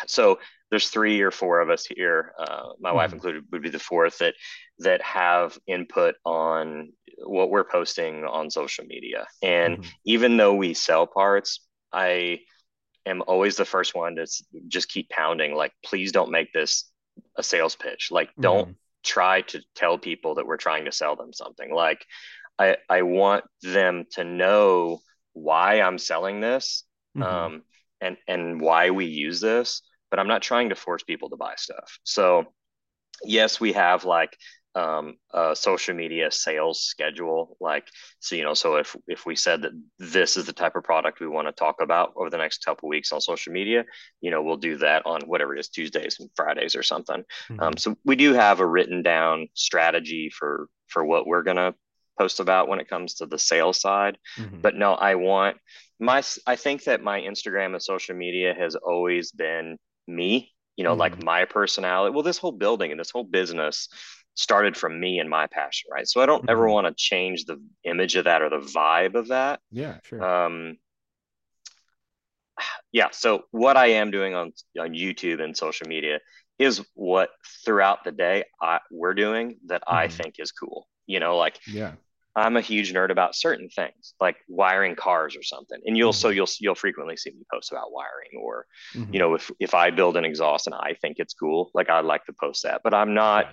so 0.07 0.39
there's 0.69 0.89
three 0.89 1.21
or 1.21 1.31
four 1.31 1.61
of 1.61 1.69
us 1.69 1.85
here, 1.85 2.33
uh, 2.39 2.69
my 2.79 2.89
mm-hmm. 2.89 2.97
wife 2.97 3.13
included, 3.13 3.43
would 3.51 3.61
be 3.61 3.69
the 3.69 3.79
fourth 3.79 4.19
that 4.19 4.35
that 4.79 5.01
have 5.01 5.57
input 5.67 6.15
on 6.25 6.91
what 7.23 7.49
we're 7.49 7.63
posting 7.63 8.23
on 8.25 8.51
social 8.51 8.85
media. 8.85 9.25
And 9.41 9.77
mm-hmm. 9.77 9.89
even 10.05 10.37
though 10.37 10.53
we 10.53 10.73
sell 10.73 11.07
parts, 11.07 11.65
I 11.91 12.39
am 13.05 13.21
always 13.27 13.55
the 13.55 13.65
first 13.65 13.95
one 13.95 14.15
to 14.15 14.27
just 14.67 14.89
keep 14.89 15.09
pounding. 15.09 15.55
Like, 15.55 15.73
please 15.83 16.11
don't 16.11 16.31
make 16.31 16.51
this 16.53 16.89
a 17.37 17.43
sales 17.43 17.75
pitch. 17.75 18.09
Like, 18.11 18.29
don't 18.39 18.63
mm-hmm. 18.69 18.77
try 19.03 19.41
to 19.41 19.61
tell 19.75 19.97
people 19.97 20.35
that 20.35 20.47
we're 20.47 20.57
trying 20.57 20.85
to 20.85 20.91
sell 20.91 21.15
them 21.15 21.33
something. 21.33 21.73
Like, 21.73 22.05
I, 22.57 22.77
I 22.89 23.01
want 23.01 23.45
them 23.61 24.05
to 24.11 24.23
know 24.23 24.99
why 25.33 25.81
I'm 25.81 25.97
selling 25.97 26.39
this 26.39 26.85
mm-hmm. 27.15 27.23
um, 27.23 27.63
and, 28.01 28.17
and 28.27 28.61
why 28.61 28.91
we 28.91 29.05
use 29.05 29.41
this, 29.41 29.81
but 30.09 30.19
I'm 30.19 30.27
not 30.27 30.41
trying 30.41 30.69
to 30.69 30.75
force 30.75 31.03
people 31.03 31.29
to 31.29 31.37
buy 31.37 31.55
stuff. 31.57 31.99
So, 32.03 32.45
yes, 33.23 33.59
we 33.59 33.73
have 33.73 34.05
like 34.05 34.37
um, 34.75 35.15
a 35.33 35.55
social 35.55 35.95
media 35.95 36.29
sales 36.29 36.81
schedule. 36.81 37.55
Like, 37.61 37.87
so, 38.19 38.35
you 38.35 38.43
know, 38.43 38.53
so 38.53 38.75
if, 38.75 38.95
if 39.07 39.25
we 39.25 39.35
said 39.35 39.61
that 39.61 39.71
this 39.99 40.35
is 40.35 40.45
the 40.45 40.53
type 40.53 40.75
of 40.75 40.83
product 40.83 41.19
we 41.21 41.27
want 41.27 41.47
to 41.47 41.53
talk 41.53 41.81
about 41.81 42.13
over 42.17 42.29
the 42.29 42.37
next 42.37 42.65
couple 42.65 42.89
weeks 42.89 43.11
on 43.11 43.21
social 43.21 43.53
media, 43.53 43.85
you 44.19 44.31
know, 44.31 44.43
we'll 44.43 44.57
do 44.57 44.77
that 44.77 45.05
on 45.05 45.21
whatever 45.21 45.55
it 45.55 45.59
is, 45.59 45.69
Tuesdays 45.69 46.17
and 46.19 46.29
Fridays 46.35 46.75
or 46.75 46.83
something. 46.83 47.23
Mm-hmm. 47.49 47.63
Um, 47.63 47.77
so 47.77 47.95
we 48.03 48.17
do 48.17 48.33
have 48.33 48.59
a 48.59 48.67
written 48.67 49.01
down 49.01 49.47
strategy 49.53 50.29
for, 50.29 50.67
for 50.87 51.05
what 51.05 51.25
we're 51.25 51.43
going 51.43 51.57
to 51.57 51.73
post 52.19 52.39
about 52.39 52.67
when 52.67 52.79
it 52.79 52.89
comes 52.89 53.15
to 53.15 53.25
the 53.25 53.39
sales 53.39 53.79
side. 53.79 54.17
Mm-hmm. 54.37 54.59
But 54.61 54.75
no, 54.75 54.93
I 54.93 55.15
want 55.15 55.57
my, 55.99 56.21
I 56.45 56.57
think 56.57 56.83
that 56.83 57.01
my 57.01 57.21
Instagram 57.21 57.73
and 57.73 57.81
social 57.81 58.15
media 58.15 58.53
has 58.53 58.75
always 58.75 59.31
been 59.31 59.77
me, 60.05 60.53
you 60.75 60.83
know, 60.83 60.91
mm-hmm. 60.91 60.99
like 60.99 61.23
my 61.23 61.45
personality. 61.45 62.13
Well, 62.13 62.23
this 62.23 62.37
whole 62.37 62.51
building 62.51 62.91
and 62.91 62.99
this 62.99 63.11
whole 63.11 63.23
business 63.23 63.87
started 64.35 64.77
from 64.77 64.99
me 64.99 65.19
and 65.19 65.29
my 65.29 65.47
passion, 65.47 65.89
right? 65.91 66.07
So 66.07 66.21
I 66.21 66.25
don't 66.25 66.41
mm-hmm. 66.41 66.49
ever 66.49 66.67
want 66.69 66.87
to 66.87 66.93
change 66.95 67.45
the 67.45 67.61
image 67.83 68.15
of 68.15 68.25
that 68.25 68.41
or 68.41 68.49
the 68.49 68.57
vibe 68.57 69.15
of 69.15 69.29
that. 69.29 69.61
Yeah, 69.71 69.97
sure. 70.03 70.23
Um, 70.23 70.77
yeah. 72.91 73.09
So 73.11 73.43
what 73.51 73.77
I 73.77 73.87
am 73.87 74.11
doing 74.11 74.35
on 74.35 74.51
on 74.79 74.91
YouTube 74.91 75.41
and 75.41 75.57
social 75.57 75.87
media 75.87 76.19
is 76.59 76.81
what 76.93 77.29
throughout 77.65 78.03
the 78.03 78.11
day 78.11 78.45
I, 78.61 78.79
we're 78.91 79.13
doing 79.13 79.57
that 79.67 79.81
mm-hmm. 79.81 79.95
I 79.95 80.07
think 80.07 80.35
is 80.39 80.51
cool. 80.51 80.87
You 81.07 81.19
know, 81.19 81.37
like 81.37 81.59
yeah, 81.67 81.93
I'm 82.35 82.57
a 82.57 82.61
huge 82.61 82.93
nerd 82.93 83.11
about 83.11 83.35
certain 83.35 83.69
things, 83.69 84.13
like 84.19 84.35
wiring 84.49 84.95
cars 84.95 85.37
or 85.37 85.43
something. 85.43 85.79
And 85.85 85.97
you'll 85.97 86.11
mm-hmm. 86.11 86.19
so 86.19 86.29
you'll 86.29 86.49
you'll 86.59 86.75
frequently 86.75 87.15
see 87.15 87.31
me 87.31 87.45
post 87.51 87.71
about 87.71 87.91
wiring, 87.91 88.41
or 88.41 88.65
mm-hmm. 88.93 89.13
you 89.13 89.19
know, 89.19 89.35
if 89.35 89.49
if 89.59 89.73
I 89.73 89.91
build 89.91 90.17
an 90.17 90.25
exhaust 90.25 90.67
and 90.67 90.75
I 90.75 90.95
think 91.01 91.17
it's 91.19 91.33
cool, 91.33 91.71
like 91.73 91.89
I'd 91.89 92.05
like 92.05 92.25
to 92.25 92.33
post 92.33 92.63
that. 92.63 92.81
But 92.83 92.93
I'm 92.93 93.13
not. 93.13 93.47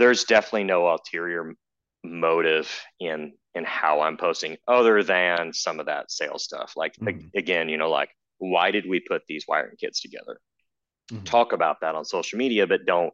There's 0.00 0.24
definitely 0.24 0.64
no 0.64 0.88
ulterior 0.88 1.54
motive 2.02 2.68
in 2.98 3.34
in 3.54 3.64
how 3.64 4.00
I'm 4.00 4.16
posting, 4.16 4.56
other 4.66 5.02
than 5.02 5.52
some 5.52 5.80
of 5.80 5.86
that 5.86 6.10
sales 6.10 6.44
stuff. 6.44 6.72
Like 6.76 6.94
mm-hmm. 6.96 7.28
again, 7.36 7.68
you 7.68 7.76
know, 7.76 7.90
like 7.90 8.10
why 8.38 8.70
did 8.70 8.86
we 8.88 9.00
put 9.00 9.22
these 9.28 9.44
wiring 9.46 9.76
kits 9.78 10.00
together? 10.00 10.40
Mm-hmm. 11.12 11.24
Talk 11.24 11.52
about 11.52 11.80
that 11.82 11.94
on 11.94 12.04
social 12.04 12.38
media, 12.38 12.66
but 12.66 12.86
don't 12.86 13.12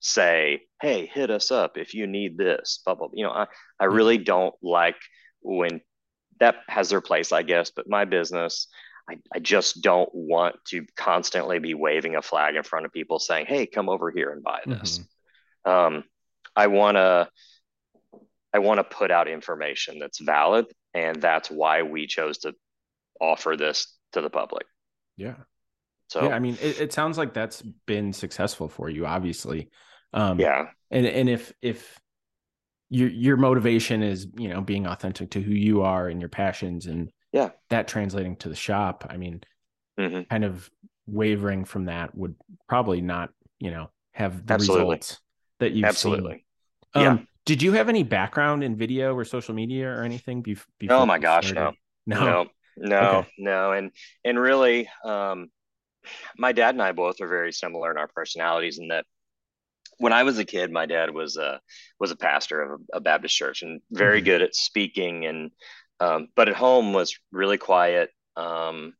say, 0.00 0.60
hey, 0.80 1.06
hit 1.06 1.30
us 1.30 1.50
up 1.50 1.76
if 1.76 1.94
you 1.94 2.06
need 2.06 2.38
this, 2.38 2.80
blah, 2.84 2.94
blah, 2.94 3.08
blah. 3.08 3.16
You 3.16 3.24
know, 3.24 3.32
I, 3.32 3.46
I 3.80 3.86
really 3.86 4.18
don't 4.18 4.54
like 4.62 4.96
when 5.40 5.80
that 6.38 6.56
has 6.68 6.90
their 6.90 7.00
place, 7.00 7.32
I 7.32 7.42
guess, 7.42 7.72
but 7.74 7.88
my 7.88 8.04
business, 8.04 8.68
I, 9.10 9.16
I 9.34 9.38
just 9.40 9.82
don't 9.82 10.10
want 10.12 10.56
to 10.68 10.84
constantly 10.96 11.58
be 11.58 11.74
waving 11.74 12.14
a 12.14 12.22
flag 12.22 12.54
in 12.54 12.62
front 12.62 12.86
of 12.86 12.92
people 12.92 13.18
saying, 13.18 13.46
hey, 13.46 13.66
come 13.66 13.88
over 13.88 14.10
here 14.10 14.30
and 14.30 14.42
buy 14.42 14.60
this. 14.66 15.00
Mm-hmm. 15.66 15.96
Um, 15.96 16.04
I 16.58 16.66
want 16.66 16.96
to, 16.96 17.28
I 18.52 18.58
want 18.58 18.78
to 18.78 18.84
put 18.84 19.10
out 19.10 19.28
information 19.28 19.98
that's 19.98 20.18
valid. 20.18 20.66
And 20.92 21.22
that's 21.22 21.50
why 21.50 21.82
we 21.82 22.06
chose 22.06 22.38
to 22.38 22.54
offer 23.20 23.56
this 23.56 23.96
to 24.12 24.20
the 24.20 24.30
public. 24.30 24.66
Yeah. 25.16 25.36
So 26.08 26.24
yeah, 26.24 26.34
I 26.34 26.40
mean, 26.40 26.58
it, 26.60 26.80
it 26.80 26.92
sounds 26.92 27.16
like 27.18 27.32
that's 27.32 27.62
been 27.86 28.12
successful 28.12 28.68
for 28.68 28.88
you, 28.90 29.06
obviously. 29.06 29.70
Um, 30.12 30.40
yeah. 30.40 30.70
And 30.90 31.06
and 31.06 31.28
if 31.28 31.52
if 31.60 32.00
your 32.88 33.10
your 33.10 33.36
motivation 33.36 34.02
is 34.02 34.26
you 34.38 34.48
know 34.48 34.60
being 34.62 34.86
authentic 34.86 35.30
to 35.32 35.40
who 35.42 35.52
you 35.52 35.82
are 35.82 36.08
and 36.08 36.20
your 36.20 36.30
passions 36.30 36.86
and 36.86 37.10
yeah 37.32 37.50
that 37.68 37.86
translating 37.86 38.34
to 38.36 38.48
the 38.48 38.54
shop 38.54 39.06
i 39.10 39.18
mean 39.18 39.42
mm-hmm. 40.00 40.22
kind 40.30 40.42
of 40.42 40.70
wavering 41.06 41.66
from 41.66 41.84
that 41.84 42.16
would 42.16 42.34
probably 42.66 43.02
not 43.02 43.28
you 43.58 43.70
know 43.70 43.90
have 44.12 44.46
the 44.46 44.54
Absolutely. 44.54 44.84
results 44.84 45.20
that 45.60 45.72
you've 45.72 45.84
Absolutely. 45.84 46.32
seen. 46.32 46.42
Um, 46.94 47.02
yeah. 47.02 47.18
Did 47.44 47.62
you 47.62 47.72
have 47.72 47.88
any 47.88 48.02
background 48.02 48.62
in 48.62 48.76
video 48.76 49.14
or 49.14 49.24
social 49.24 49.54
media 49.54 49.88
or 49.88 50.02
anything 50.02 50.42
before? 50.42 50.66
Oh 50.90 51.06
my 51.06 51.18
gosh, 51.18 51.52
no. 51.52 51.72
no, 52.06 52.24
no, 52.24 52.46
no, 52.76 52.98
okay. 52.98 53.28
no, 53.38 53.72
and 53.72 53.90
and 54.24 54.38
really, 54.38 54.88
um, 55.02 55.48
my 56.36 56.52
dad 56.52 56.74
and 56.74 56.82
I 56.82 56.92
both 56.92 57.20
are 57.20 57.28
very 57.28 57.52
similar 57.52 57.90
in 57.90 57.96
our 57.96 58.08
personalities 58.08 58.78
in 58.78 58.88
that 58.88 59.06
when 59.98 60.12
I 60.12 60.22
was 60.22 60.38
a 60.38 60.44
kid, 60.44 60.70
my 60.70 60.86
dad 60.86 61.12
was 61.12 61.36
a 61.36 61.60
was 61.98 62.10
a 62.10 62.16
pastor 62.16 62.62
of 62.62 62.80
a, 62.92 63.00
Baptist 63.00 63.36
church 63.36 63.62
and 63.62 63.80
very 63.90 64.18
mm-hmm. 64.18 64.26
good 64.26 64.42
at 64.42 64.54
speaking 64.54 65.26
and 65.26 65.50
um, 66.00 66.28
but 66.36 66.48
at 66.48 66.54
home 66.54 66.92
was 66.92 67.18
really 67.32 67.58
quiet. 67.58 68.10
Um, 68.36 68.94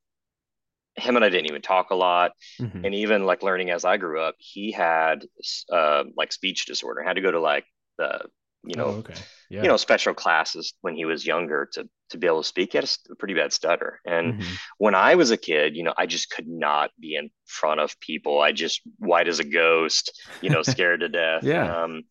him 0.96 1.14
and 1.14 1.24
I 1.24 1.28
didn't 1.28 1.48
even 1.48 1.62
talk 1.62 1.90
a 1.90 1.94
lot, 1.94 2.32
mm-hmm. 2.60 2.84
and 2.84 2.94
even 2.94 3.24
like 3.24 3.44
learning 3.44 3.70
as 3.70 3.84
I 3.84 3.98
grew 3.98 4.20
up, 4.20 4.34
he 4.38 4.72
had 4.72 5.24
uh, 5.72 6.04
like 6.16 6.32
speech 6.32 6.66
disorder. 6.66 7.02
Had 7.02 7.14
to 7.14 7.22
go 7.22 7.30
to 7.30 7.40
like 7.40 7.64
the 7.98 8.20
you 8.64 8.76
know, 8.76 8.86
oh, 8.86 8.98
okay. 8.98 9.14
yeah. 9.48 9.62
you 9.62 9.68
know, 9.68 9.76
special 9.76 10.14
classes 10.14 10.74
when 10.80 10.94
he 10.94 11.04
was 11.04 11.26
younger 11.26 11.68
to 11.72 11.88
to 12.10 12.18
be 12.18 12.26
able 12.26 12.42
to 12.42 12.48
speak. 12.48 12.72
He 12.72 12.78
had 12.78 12.90
a, 13.10 13.14
pretty 13.16 13.34
bad 13.34 13.52
stutter. 13.52 14.00
And 14.04 14.34
mm-hmm. 14.34 14.54
when 14.78 14.94
I 14.94 15.14
was 15.14 15.30
a 15.30 15.36
kid, 15.36 15.76
you 15.76 15.82
know, 15.82 15.94
I 15.96 16.06
just 16.06 16.30
could 16.30 16.48
not 16.48 16.90
be 16.98 17.16
in 17.16 17.30
front 17.46 17.80
of 17.80 17.98
people. 18.00 18.40
I 18.40 18.52
just 18.52 18.80
white 18.98 19.28
as 19.28 19.38
a 19.38 19.44
ghost, 19.44 20.12
you 20.40 20.50
know, 20.50 20.62
scared 20.64 21.00
to 21.00 21.08
death. 21.08 21.44
Yeah. 21.44 21.82
Um, 21.82 22.04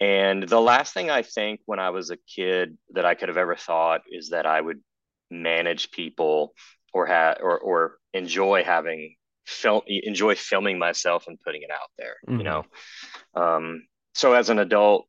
and 0.00 0.42
the 0.42 0.60
last 0.60 0.94
thing 0.94 1.10
I 1.10 1.22
think 1.22 1.60
when 1.66 1.78
I 1.78 1.90
was 1.90 2.10
a 2.10 2.16
kid 2.16 2.76
that 2.94 3.04
I 3.04 3.14
could 3.14 3.28
have 3.28 3.38
ever 3.38 3.56
thought 3.56 4.02
is 4.10 4.30
that 4.30 4.46
I 4.46 4.60
would 4.60 4.80
manage 5.30 5.90
people 5.90 6.54
or 6.92 7.06
have 7.06 7.38
or 7.40 7.58
or 7.58 7.98
enjoy 8.12 8.64
having 8.64 9.16
film 9.46 9.82
enjoy 9.86 10.34
filming 10.34 10.78
myself 10.78 11.26
and 11.26 11.38
putting 11.40 11.62
it 11.62 11.70
out 11.70 11.90
there. 11.98 12.16
Mm-hmm. 12.28 12.38
You 12.38 12.44
know. 12.44 12.64
Um, 13.34 13.86
so 14.14 14.34
as 14.34 14.50
an 14.50 14.58
adult 14.58 15.06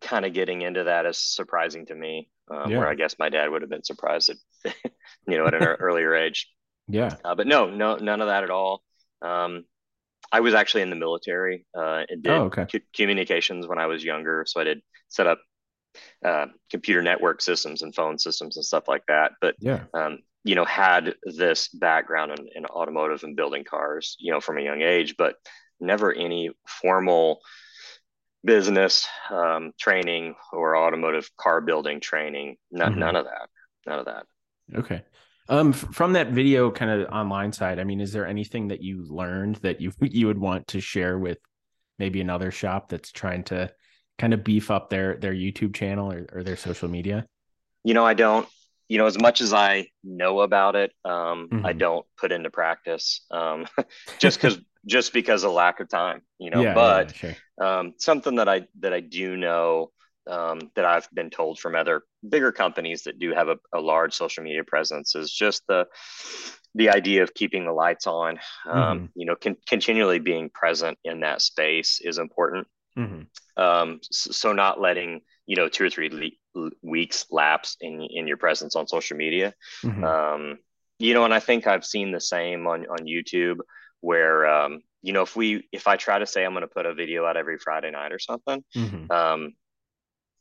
kind 0.00 0.24
of 0.24 0.32
getting 0.32 0.62
into 0.62 0.84
that 0.84 1.06
is 1.06 1.18
surprising 1.18 1.86
to 1.86 1.94
me. 1.94 2.28
Um, 2.50 2.70
yeah. 2.70 2.78
Where 2.78 2.88
I 2.88 2.94
guess 2.94 3.16
my 3.18 3.28
dad 3.28 3.50
would 3.50 3.62
have 3.62 3.70
been 3.70 3.84
surprised 3.84 4.30
at, 4.30 4.74
you 5.28 5.38
know, 5.38 5.46
at 5.46 5.54
an 5.54 5.62
earlier 5.62 6.14
age. 6.14 6.48
Yeah. 6.86 7.16
Uh, 7.24 7.34
but 7.34 7.46
no, 7.46 7.70
no, 7.70 7.96
none 7.96 8.20
of 8.20 8.26
that 8.26 8.44
at 8.44 8.50
all. 8.50 8.82
Um, 9.22 9.64
I 10.30 10.40
was 10.40 10.52
actually 10.52 10.82
in 10.82 10.90
the 10.90 10.96
military 10.96 11.64
uh, 11.74 12.02
and 12.06 12.22
did 12.22 12.30
oh, 12.30 12.50
okay. 12.52 12.66
communications 12.94 13.66
when 13.66 13.78
I 13.78 13.86
was 13.86 14.04
younger. 14.04 14.44
So 14.46 14.60
I 14.60 14.64
did 14.64 14.82
set 15.08 15.26
up 15.26 15.40
uh, 16.24 16.46
computer 16.70 17.02
network 17.02 17.40
systems 17.40 17.82
and 17.82 17.94
phone 17.94 18.18
systems 18.18 18.56
and 18.56 18.64
stuff 18.66 18.84
like 18.88 19.04
that. 19.08 19.32
But 19.40 19.54
yeah, 19.58 19.84
um, 19.94 20.18
you 20.44 20.54
know, 20.54 20.64
had 20.64 21.14
this 21.24 21.68
background 21.68 22.32
in, 22.32 22.48
in, 22.54 22.66
automotive 22.66 23.22
and 23.22 23.36
building 23.36 23.64
cars, 23.64 24.16
you 24.18 24.32
know, 24.32 24.40
from 24.40 24.58
a 24.58 24.62
young 24.62 24.82
age, 24.82 25.14
but 25.16 25.36
never 25.80 26.12
any 26.12 26.50
formal 26.66 27.40
business 28.44 29.06
um, 29.30 29.72
training 29.80 30.34
or 30.52 30.76
automotive 30.76 31.30
car 31.36 31.60
building 31.60 32.00
training. 32.00 32.56
None, 32.70 32.92
mm-hmm. 32.92 33.00
none 33.00 33.16
of 33.16 33.24
that. 33.24 33.48
None 33.86 33.98
of 33.98 34.04
that. 34.06 34.26
Okay. 34.74 35.02
Um, 35.48 35.72
from 35.72 36.14
that 36.14 36.28
video 36.28 36.70
kind 36.70 36.90
of 36.90 37.08
online 37.10 37.52
side, 37.52 37.78
I 37.78 37.84
mean, 37.84 38.00
is 38.00 38.12
there 38.12 38.26
anything 38.26 38.68
that 38.68 38.82
you 38.82 39.04
learned 39.08 39.56
that 39.56 39.80
you 39.80 39.92
you 40.00 40.26
would 40.26 40.38
want 40.38 40.68
to 40.68 40.80
share 40.80 41.18
with 41.18 41.38
maybe 41.98 42.20
another 42.20 42.50
shop 42.50 42.88
that's 42.88 43.12
trying 43.12 43.44
to 43.44 43.70
kind 44.18 44.32
of 44.32 44.44
beef 44.44 44.70
up 44.70 44.90
their 44.90 45.16
their 45.16 45.34
YouTube 45.34 45.74
channel 45.74 46.12
or, 46.12 46.26
or 46.32 46.42
their 46.42 46.56
social 46.56 46.88
media? 46.88 47.26
You 47.82 47.94
know, 47.94 48.04
I 48.04 48.14
don't. 48.14 48.48
You 48.86 48.98
know, 48.98 49.06
as 49.06 49.18
much 49.18 49.40
as 49.40 49.54
I 49.54 49.86
know 50.02 50.40
about 50.40 50.76
it, 50.76 50.92
um, 51.06 51.48
mm-hmm. 51.50 51.64
I 51.64 51.72
don't 51.72 52.04
put 52.18 52.32
into 52.32 52.50
practice 52.50 53.24
um, 53.30 53.66
just 54.18 54.38
because 54.38 54.58
just 54.86 55.12
because 55.12 55.44
of 55.44 55.52
lack 55.52 55.80
of 55.80 55.88
time. 55.88 56.22
You 56.38 56.50
know, 56.50 56.62
yeah, 56.62 56.74
but 56.74 57.22
yeah, 57.22 57.34
sure. 57.58 57.66
um, 57.66 57.94
something 57.98 58.36
that 58.36 58.48
I 58.48 58.66
that 58.80 58.92
I 58.92 59.00
do 59.00 59.36
know 59.36 59.90
um, 60.28 60.70
that 60.74 60.84
I've 60.84 61.08
been 61.12 61.30
told 61.30 61.58
from 61.58 61.74
other 61.74 62.02
bigger 62.26 62.52
companies 62.52 63.02
that 63.02 63.18
do 63.18 63.32
have 63.34 63.48
a, 63.48 63.56
a 63.74 63.80
large 63.80 64.14
social 64.14 64.42
media 64.42 64.64
presence 64.64 65.14
is 65.14 65.30
just 65.30 65.62
the 65.68 65.86
the 66.74 66.90
idea 66.90 67.22
of 67.22 67.34
keeping 67.34 67.64
the 67.64 67.72
lights 67.72 68.06
on. 68.06 68.38
Um, 68.66 68.98
mm-hmm. 68.98 69.06
You 69.14 69.26
know, 69.26 69.36
con- 69.36 69.56
continually 69.68 70.18
being 70.18 70.50
present 70.50 70.98
in 71.04 71.20
that 71.20 71.42
space 71.42 72.00
is 72.02 72.18
important. 72.18 72.66
Mm-hmm. 72.98 73.62
Um, 73.62 74.00
so, 74.10 74.52
not 74.52 74.80
letting 74.80 75.20
you 75.46 75.56
know 75.56 75.68
two 75.68 75.84
or 75.84 75.90
three 75.90 76.36
le- 76.54 76.70
weeks 76.82 77.26
lapse 77.30 77.76
in 77.80 78.02
in 78.02 78.26
your 78.26 78.36
presence 78.36 78.76
on 78.76 78.88
social 78.88 79.16
media. 79.16 79.54
Mm-hmm. 79.82 80.04
Um, 80.04 80.58
you 80.98 81.12
know, 81.12 81.24
and 81.24 81.34
I 81.34 81.40
think 81.40 81.66
I've 81.66 81.84
seen 81.84 82.12
the 82.12 82.20
same 82.20 82.66
on 82.66 82.86
on 82.86 83.06
YouTube 83.06 83.58
where 84.04 84.46
um, 84.46 84.82
you 85.02 85.12
know 85.12 85.22
if 85.22 85.34
we 85.34 85.66
if 85.72 85.88
I 85.88 85.96
try 85.96 86.18
to 86.18 86.26
say 86.26 86.44
I'm 86.44 86.52
going 86.52 86.60
to 86.60 86.68
put 86.68 86.84
a 86.84 86.94
video 86.94 87.24
out 87.24 87.38
every 87.38 87.58
Friday 87.58 87.90
night 87.90 88.12
or 88.12 88.18
something, 88.18 88.62
mm-hmm. 88.76 89.10
um, 89.10 89.54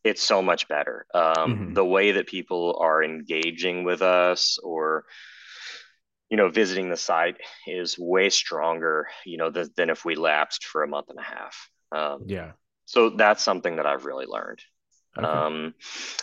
it's 0.03 0.22
so 0.22 0.41
much 0.41 0.67
better. 0.67 1.05
Um, 1.13 1.24
mm-hmm. 1.24 1.74
The 1.74 1.86
way 1.86 2.12
that 2.12 2.27
people 2.27 2.77
are 2.82 3.01
engaging 3.01 3.86
with 3.86 4.01
us 4.01 4.60
or 4.62 5.05
you 6.29 6.36
know 6.36 6.50
visiting 6.50 6.89
the 6.89 6.98
site 6.98 7.38
is 7.65 7.98
way 7.98 8.29
stronger 8.29 9.08
you 9.25 9.38
know 9.38 9.50
th- 9.50 9.70
than 9.77 9.89
if 9.89 10.03
we 10.03 10.15
lapsed 10.15 10.65
for 10.65 10.84
a 10.84 10.88
month 10.88 11.08
and 11.10 11.20
a 11.20 11.24
half. 11.24 11.70
Um, 11.93 12.24
yeah. 12.25 12.51
So 12.86 13.12
that's 13.12 13.41
something 13.41 13.77
that 13.77 13.86
I've 13.86 14.05
really 14.05 14.25
learned. 14.25 14.60
Okay. 15.17 15.25
Um, 15.25 15.74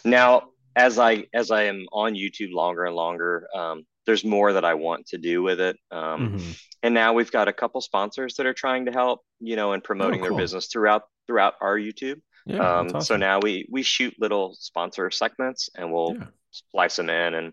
now, 0.05 0.51
as 0.77 0.99
I 0.99 1.25
as 1.33 1.51
I 1.51 1.63
am 1.65 1.87
on 1.91 2.15
YouTube 2.15 2.53
longer 2.53 2.85
and 2.85 2.95
longer, 2.95 3.49
um, 3.57 3.87
there's 4.07 4.25
more 4.25 4.53
that 4.53 4.65
I 4.65 4.75
want 4.75 5.07
to 5.09 5.19
do 5.19 5.43
with 5.43 5.61
it. 5.61 5.77
Um, 5.91 6.35
mm-hmm. 6.39 6.51
And 6.83 6.95
now 6.95 7.13
we've 7.13 7.31
got 7.31 7.49
a 7.49 7.53
couple 7.53 7.81
sponsors 7.81 8.37
that 8.37 8.47
are 8.47 8.55
trying 8.55 8.87
to 8.87 8.93
help, 8.93 9.21
you 9.39 9.57
know, 9.57 9.73
and 9.73 9.85
promoting 9.85 10.21
oh, 10.21 10.29
cool. 10.29 10.37
their 10.37 10.43
business 10.45 10.67
throughout 10.67 11.03
throughout 11.27 11.55
our 11.61 11.77
YouTube. 11.77 12.21
Yeah, 12.47 12.79
um, 12.79 12.87
awesome. 12.87 13.01
So 13.03 13.17
now 13.17 13.39
we 13.41 13.67
we 13.71 13.83
shoot 13.83 14.15
little 14.19 14.57
sponsor 14.59 15.11
segments 15.11 15.69
and 15.77 15.93
we'll 15.93 16.17
yeah. 16.17 16.27
splice 16.51 16.97
them 16.97 17.11
in, 17.11 17.35
and 17.35 17.53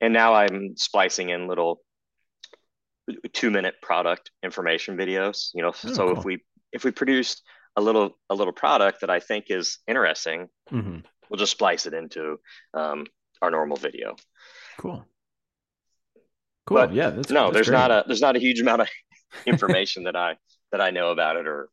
and 0.00 0.12
now 0.12 0.34
I'm 0.34 0.76
splicing 0.76 1.30
in 1.30 1.48
little 1.48 1.80
two 3.32 3.50
minute 3.50 3.74
product 3.82 4.30
information 4.42 4.96
videos. 4.96 5.48
You 5.54 5.62
know, 5.62 5.68
oh, 5.68 5.92
so 5.92 6.08
cool. 6.08 6.18
if 6.18 6.24
we 6.24 6.44
if 6.72 6.84
we 6.84 6.92
produce 6.92 7.42
a 7.76 7.80
little 7.80 8.18
a 8.30 8.34
little 8.34 8.52
product 8.52 9.00
that 9.00 9.10
I 9.10 9.18
think 9.18 9.46
is 9.48 9.78
interesting, 9.88 10.48
mm-hmm. 10.70 10.98
we'll 11.28 11.38
just 11.38 11.52
splice 11.52 11.86
it 11.86 11.94
into 11.94 12.38
um, 12.74 13.06
our 13.40 13.50
normal 13.50 13.76
video. 13.76 14.14
Cool. 14.78 15.04
Cool. 16.66 16.76
But 16.78 16.94
yeah. 16.94 17.10
That's, 17.10 17.30
no, 17.30 17.44
that's 17.44 17.54
there's 17.54 17.68
great. 17.68 17.78
not 17.78 17.90
a 17.90 18.04
there's 18.06 18.20
not 18.20 18.36
a 18.36 18.38
huge 18.38 18.60
amount 18.60 18.82
of 18.82 18.88
information 19.46 20.04
that 20.04 20.16
I 20.16 20.36
that 20.70 20.80
I 20.80 20.90
know 20.90 21.10
about 21.10 21.36
it 21.36 21.46
or 21.46 21.68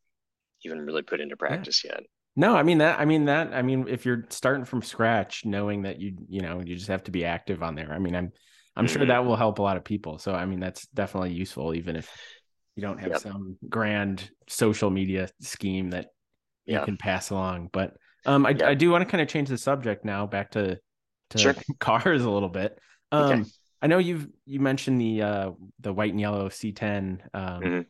even 0.64 0.80
really 0.80 1.02
put 1.02 1.20
into 1.20 1.36
practice 1.36 1.84
yeah. 1.84 1.92
yet. 1.94 2.02
No, 2.36 2.54
I 2.56 2.62
mean 2.62 2.78
that. 2.78 3.00
I 3.00 3.04
mean 3.04 3.24
that. 3.26 3.52
I 3.52 3.62
mean, 3.62 3.86
if 3.88 4.06
you're 4.06 4.24
starting 4.30 4.64
from 4.64 4.82
scratch, 4.82 5.44
knowing 5.44 5.82
that 5.82 6.00
you 6.00 6.16
you 6.28 6.40
know 6.40 6.60
you 6.64 6.76
just 6.76 6.88
have 6.88 7.04
to 7.04 7.10
be 7.10 7.24
active 7.24 7.62
on 7.62 7.74
there. 7.74 7.92
I 7.92 7.98
mean, 7.98 8.14
I'm 8.14 8.32
I'm 8.76 8.86
mm-hmm. 8.86 8.96
sure 8.96 9.06
that 9.06 9.24
will 9.24 9.36
help 9.36 9.58
a 9.58 9.62
lot 9.62 9.76
of 9.76 9.84
people. 9.84 10.18
So 10.18 10.32
I 10.32 10.46
mean, 10.46 10.60
that's 10.60 10.86
definitely 10.88 11.32
useful, 11.32 11.74
even 11.74 11.96
if 11.96 12.08
you 12.76 12.82
don't 12.82 12.98
have 12.98 13.10
yep. 13.10 13.20
some 13.20 13.58
grand 13.68 14.30
social 14.48 14.90
media 14.90 15.28
scheme 15.40 15.90
that 15.90 16.06
you 16.66 16.80
can 16.84 16.96
pass 16.96 17.30
along. 17.30 17.68
But 17.72 17.96
um, 18.26 18.46
I. 18.46 18.50
I 18.64 18.74
do 18.74 18.90
want 18.90 19.02
to 19.02 19.10
kind 19.10 19.20
of 19.20 19.28
change 19.28 19.48
the 19.48 19.58
subject 19.58 20.04
now 20.04 20.26
back 20.26 20.52
to 20.52 20.78
to 21.30 21.38
sure. 21.38 21.54
cars 21.80 22.22
a 22.22 22.30
little 22.30 22.48
bit. 22.48 22.78
Um, 23.10 23.40
okay. 23.40 23.50
I 23.82 23.86
know 23.86 23.98
you've 23.98 24.28
you 24.44 24.60
mentioned 24.60 25.00
the 25.00 25.22
uh 25.22 25.50
the 25.80 25.92
white 25.92 26.12
and 26.12 26.20
yellow 26.20 26.48
C10. 26.48 27.20
Um, 27.34 27.62
mm-hmm. 27.62 27.80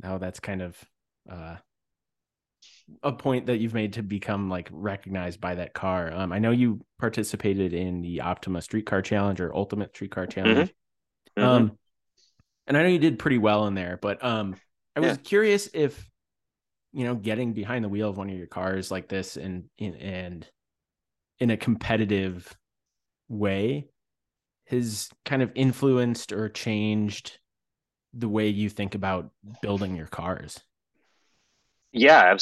Now 0.00 0.18
that's 0.18 0.40
kind 0.40 0.62
of 0.62 0.84
uh 1.30 1.56
a 3.02 3.12
point 3.12 3.46
that 3.46 3.58
you've 3.58 3.74
made 3.74 3.94
to 3.94 4.02
become 4.02 4.48
like 4.48 4.68
recognized 4.70 5.40
by 5.40 5.54
that 5.54 5.72
car. 5.72 6.12
Um, 6.12 6.32
I 6.32 6.38
know 6.38 6.50
you 6.50 6.84
participated 6.98 7.72
in 7.72 8.02
the 8.02 8.20
Optima 8.20 8.60
Streetcar 8.62 9.02
Challenge 9.02 9.40
or 9.40 9.54
Ultimate 9.54 9.94
Streetcar 9.94 10.26
mm-hmm. 10.26 10.30
Challenge. 10.30 10.70
Mm-hmm. 10.70 11.42
Mm-hmm. 11.42 11.48
Um, 11.48 11.78
and 12.66 12.76
I 12.76 12.82
know 12.82 12.88
you 12.88 12.98
did 12.98 13.18
pretty 13.18 13.38
well 13.38 13.66
in 13.66 13.74
there, 13.74 13.98
but 14.00 14.22
um, 14.24 14.56
I 14.96 15.00
was 15.00 15.16
yeah. 15.16 15.16
curious 15.16 15.68
if 15.74 16.08
you 16.92 17.04
know 17.04 17.14
getting 17.14 17.52
behind 17.52 17.84
the 17.84 17.88
wheel 17.88 18.10
of 18.10 18.16
one 18.16 18.30
of 18.30 18.36
your 18.36 18.46
cars 18.46 18.90
like 18.90 19.08
this 19.08 19.36
and 19.36 19.64
in 19.78 19.94
and 19.96 20.48
in 21.40 21.50
a 21.50 21.56
competitive 21.56 22.56
way 23.28 23.88
has 24.66 25.10
kind 25.24 25.42
of 25.42 25.50
influenced 25.54 26.32
or 26.32 26.48
changed 26.48 27.38
the 28.12 28.28
way 28.28 28.48
you 28.48 28.68
think 28.68 28.94
about 28.94 29.30
building 29.62 29.96
your 29.96 30.06
cars. 30.06 30.60
Yeah, 31.92 32.34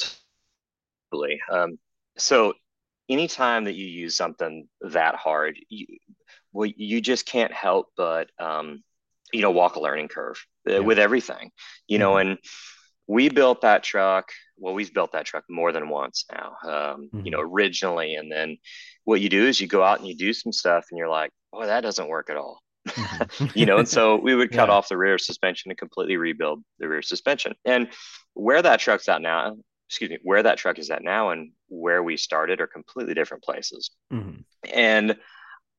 absolutely. 1.12 1.40
Um, 1.50 1.78
so 2.16 2.54
anytime 3.08 3.64
that 3.64 3.74
you 3.74 3.86
use 3.86 4.16
something 4.16 4.68
that 4.80 5.16
hard, 5.16 5.58
you, 5.68 5.86
well, 6.52 6.70
you 6.76 7.00
just 7.00 7.26
can't 7.26 7.52
help 7.52 7.88
but 7.96 8.30
um, 8.38 8.82
you 9.32 9.40
know 9.40 9.50
walk 9.50 9.76
a 9.76 9.80
learning 9.80 10.08
curve 10.08 10.44
uh, 10.68 10.74
yeah. 10.74 10.78
with 10.78 10.98
everything 10.98 11.50
you 11.88 11.98
know 11.98 12.12
mm-hmm. 12.12 12.30
and 12.30 12.38
we 13.06 13.28
built 13.28 13.62
that 13.62 13.82
truck 13.82 14.30
well 14.58 14.74
we've 14.74 14.94
built 14.94 15.12
that 15.12 15.26
truck 15.26 15.44
more 15.48 15.72
than 15.72 15.88
once 15.88 16.24
now 16.32 16.56
um, 16.64 17.08
mm-hmm. 17.08 17.24
you 17.24 17.30
know 17.30 17.40
originally 17.40 18.14
and 18.14 18.30
then 18.30 18.56
what 19.04 19.20
you 19.20 19.28
do 19.28 19.46
is 19.46 19.60
you 19.60 19.66
go 19.66 19.82
out 19.82 19.98
and 19.98 20.08
you 20.08 20.16
do 20.16 20.32
some 20.32 20.52
stuff 20.52 20.86
and 20.90 20.98
you're 20.98 21.08
like 21.08 21.30
oh 21.52 21.66
that 21.66 21.80
doesn't 21.80 22.08
work 22.08 22.30
at 22.30 22.36
all 22.36 22.60
mm-hmm. 22.88 23.46
you 23.54 23.66
know 23.66 23.78
and 23.78 23.88
so 23.88 24.16
we 24.16 24.34
would 24.34 24.52
cut 24.52 24.68
yeah. 24.68 24.74
off 24.74 24.88
the 24.88 24.96
rear 24.96 25.18
suspension 25.18 25.70
and 25.70 25.78
completely 25.78 26.16
rebuild 26.16 26.62
the 26.78 26.88
rear 26.88 27.02
suspension 27.02 27.54
and 27.64 27.88
where 28.34 28.62
that 28.62 28.80
truck's 28.80 29.08
at 29.08 29.20
now 29.20 29.56
excuse 29.88 30.10
me 30.10 30.18
where 30.22 30.42
that 30.42 30.58
truck 30.58 30.78
is 30.78 30.90
at 30.90 31.02
now 31.02 31.30
and 31.30 31.52
where 31.68 32.02
we 32.02 32.16
started 32.16 32.60
are 32.60 32.66
completely 32.66 33.14
different 33.14 33.42
places 33.42 33.90
mm-hmm. 34.12 34.40
and 34.72 35.16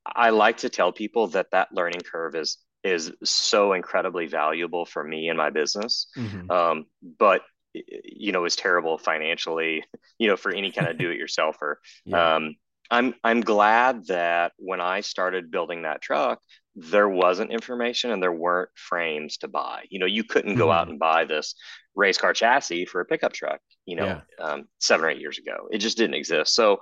i 0.06 0.30
like 0.30 0.58
to 0.58 0.70
tell 0.70 0.92
people 0.92 1.28
that 1.28 1.48
that 1.52 1.70
learning 1.72 2.02
curve 2.02 2.36
is 2.36 2.58
is 2.84 3.12
so 3.24 3.74
incredibly 3.74 4.28
valuable 4.28 4.86
for 4.86 5.04
me 5.04 5.30
and 5.30 5.38
my 5.38 5.50
business. 5.50 6.08
Mm-hmm. 6.18 6.52
Um, 6.52 6.86
but 7.18 7.42
you 7.74 8.32
know, 8.32 8.46
is 8.46 8.56
terrible 8.56 8.98
financially, 8.98 9.84
you 10.20 10.28
know, 10.28 10.38
for 10.38 10.54
any 10.54 10.72
kind 10.72 10.88
of 10.88 10.98
do-it-yourselfer. 11.00 11.76
yeah. 12.06 12.36
um, 12.36 12.56
I'm 12.92 13.16
I'm 13.24 13.42
glad 13.42 14.08
that 14.08 14.52
when 14.58 14.82
I 14.82 15.02
started 15.02 15.50
building 15.50 15.84
that 15.84 16.02
truck, 16.02 16.40
there 16.76 17.10
wasn't 17.10 17.52
information 17.52 18.12
and 18.12 18.22
there 18.22 18.32
weren't 18.32 18.70
frames 18.76 19.38
to 19.38 19.48
buy. 19.48 19.86
You 19.90 20.00
know, 20.00 20.06
you 20.06 20.24
couldn't 20.24 20.56
go 20.56 20.66
mm-hmm. 20.68 20.78
out 20.78 20.90
and 20.90 21.00
buy 21.00 21.26
this 21.26 21.56
race 21.96 22.18
car 22.18 22.34
chassis 22.34 22.86
for 22.86 23.02
a 23.02 23.06
pickup 23.06 23.34
truck. 23.34 23.62
You 23.86 23.96
know, 23.96 24.06
yeah. 24.06 24.46
um, 24.46 24.66
seven 24.80 25.06
or 25.06 25.10
eight 25.10 25.22
years 25.22 25.40
ago, 25.40 25.68
it 25.72 25.80
just 25.80 25.98
didn't 25.98 26.16
exist. 26.16 26.54
So 26.54 26.82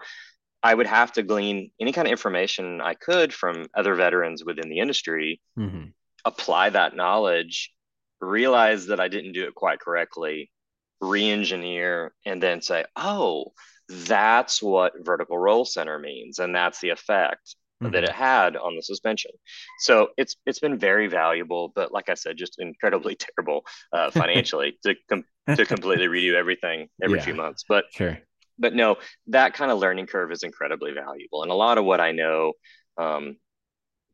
I 0.64 0.74
would 0.74 0.88
have 0.88 1.12
to 1.14 1.24
glean 1.24 1.72
any 1.80 1.92
kind 1.92 2.08
of 2.08 2.12
information 2.12 2.82
I 2.82 2.94
could 2.94 3.34
from 3.34 3.68
other 3.76 3.96
veterans 3.96 4.46
within 4.46 4.70
the 4.70 4.80
industry, 4.80 5.42
mm-hmm. 5.58 5.86
apply 6.26 6.70
that 6.72 6.96
knowledge, 6.96 7.72
realize 8.20 8.88
that 8.88 9.00
I 9.00 9.08
didn't 9.08 9.34
do 9.34 9.46
it 9.46 9.56
quite 9.56 9.80
correctly, 9.80 10.52
re-engineer, 11.00 12.14
and 12.26 12.42
then 12.42 12.62
say, 12.62 12.86
"Oh, 12.96 13.54
that's 13.90 14.62
what 14.62 14.94
vertical 15.00 15.38
roll 15.38 15.66
center 15.66 15.98
means, 15.98 16.40
and 16.40 16.54
that's 16.54 16.80
the 16.80 16.90
effect." 16.90 17.56
Mm-hmm. 17.82 17.94
that 17.94 18.04
it 18.04 18.12
had 18.12 18.56
on 18.58 18.76
the 18.76 18.84
suspension. 18.84 19.32
So 19.80 20.10
it's 20.16 20.36
it's 20.46 20.60
been 20.60 20.78
very 20.78 21.08
valuable, 21.08 21.74
but 21.74 21.92
like 21.92 22.10
I 22.10 22.14
said, 22.14 22.38
just 22.38 22.60
incredibly 22.60 23.16
terrible 23.38 23.66
uh, 23.92 24.12
financially 24.12 24.78
to 24.84 24.94
com- 25.10 25.26
to 25.56 25.66
completely 25.76 26.06
redo 26.06 26.36
everything 26.36 26.90
every 27.02 27.18
yeah, 27.18 27.26
few 27.26 27.34
months. 27.34 27.66
But 27.68 27.86
sure 27.92 28.20
but 28.62 28.74
no, 28.74 28.98
that 29.28 29.54
kind 29.54 29.72
of 29.72 29.80
learning 29.80 30.08
curve 30.08 30.32
is 30.32 30.44
incredibly 30.44 30.94
valuable. 30.94 31.44
And 31.44 31.52
a 31.52 31.56
lot 31.56 31.78
of 31.78 31.84
what 31.84 32.00
I 32.00 32.12
know 32.12 32.54
um, 32.98 33.36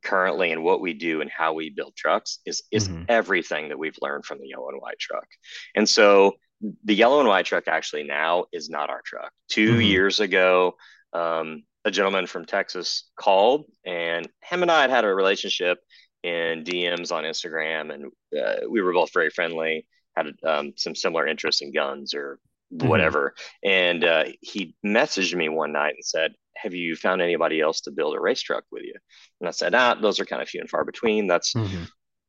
currently 0.04 0.52
and 0.52 0.64
what 0.64 0.82
we 0.82 0.94
do 0.94 1.22
and 1.22 1.30
how 1.30 1.54
we 1.54 1.70
build 1.70 1.96
trucks 1.96 2.40
is 2.46 2.64
is 2.72 2.88
mm-hmm. 2.88 3.04
everything 3.10 3.70
that 3.70 3.78
we've 3.78 3.98
learned 4.02 4.26
from 4.26 4.40
the 4.40 4.48
yellow 4.48 4.70
and 4.70 4.82
white 4.82 5.00
truck. 5.00 5.28
And 5.76 5.88
so 5.88 6.38
the 6.86 6.96
yellow 6.96 7.20
and 7.20 7.30
white 7.30 7.46
truck 7.46 7.68
actually 7.68 8.04
now 8.04 8.46
is 8.52 8.70
not 8.70 8.90
our 8.90 9.02
truck. 9.06 9.32
2 9.50 9.74
mm-hmm. 9.74 9.82
years 9.82 10.20
ago, 10.20 10.76
um, 11.14 11.64
a 11.86 11.92
gentleman 11.92 12.26
from 12.26 12.46
Texas 12.46 13.10
called, 13.20 13.66
and 13.86 14.28
him 14.42 14.62
and 14.62 14.72
I 14.72 14.82
had 14.82 14.90
had 14.90 15.06
a 15.06 15.14
relationship 15.14 15.78
in 16.24 16.64
DMs 16.64 17.12
on 17.12 17.24
Instagram, 17.24 17.94
and 17.94 18.06
uh, 18.38 18.68
we 18.70 18.82
were 18.82 18.94
both 18.94 19.14
very 19.14 19.30
friendly. 19.30 19.86
Had 20.16 20.28
um, 20.44 20.74
some 20.76 20.96
similar 20.96 21.28
interests 21.28 21.62
in 21.62 21.74
guns 21.74 22.14
or. 22.14 22.40
Whatever. 22.70 23.34
Mm-hmm. 23.66 23.70
And 23.70 24.04
uh, 24.04 24.24
he 24.42 24.76
messaged 24.86 25.36
me 25.36 25.50
one 25.50 25.72
night 25.72 25.96
and 25.96 26.06
said, 26.06 26.34
"Have 26.56 26.74
you 26.74 26.96
found 26.96 27.22
anybody 27.22 27.62
else 27.62 27.82
to 27.82 27.92
build 27.92 28.16
a 28.16 28.20
race 28.20 28.42
truck 28.42 28.64
with 28.72 28.84
you?" 28.84 28.96
And 29.40 29.48
I 29.48 29.52
said, 29.52 29.76
ah, 29.76 29.96
those 29.96 30.20
are 30.20 30.26
kind 30.26 30.42
of 30.42 30.50
few 30.50 30.62
and 30.62 30.70
far 30.70 30.84
between. 30.84 31.28
That's 31.28 31.54
mm-hmm. 31.54 31.84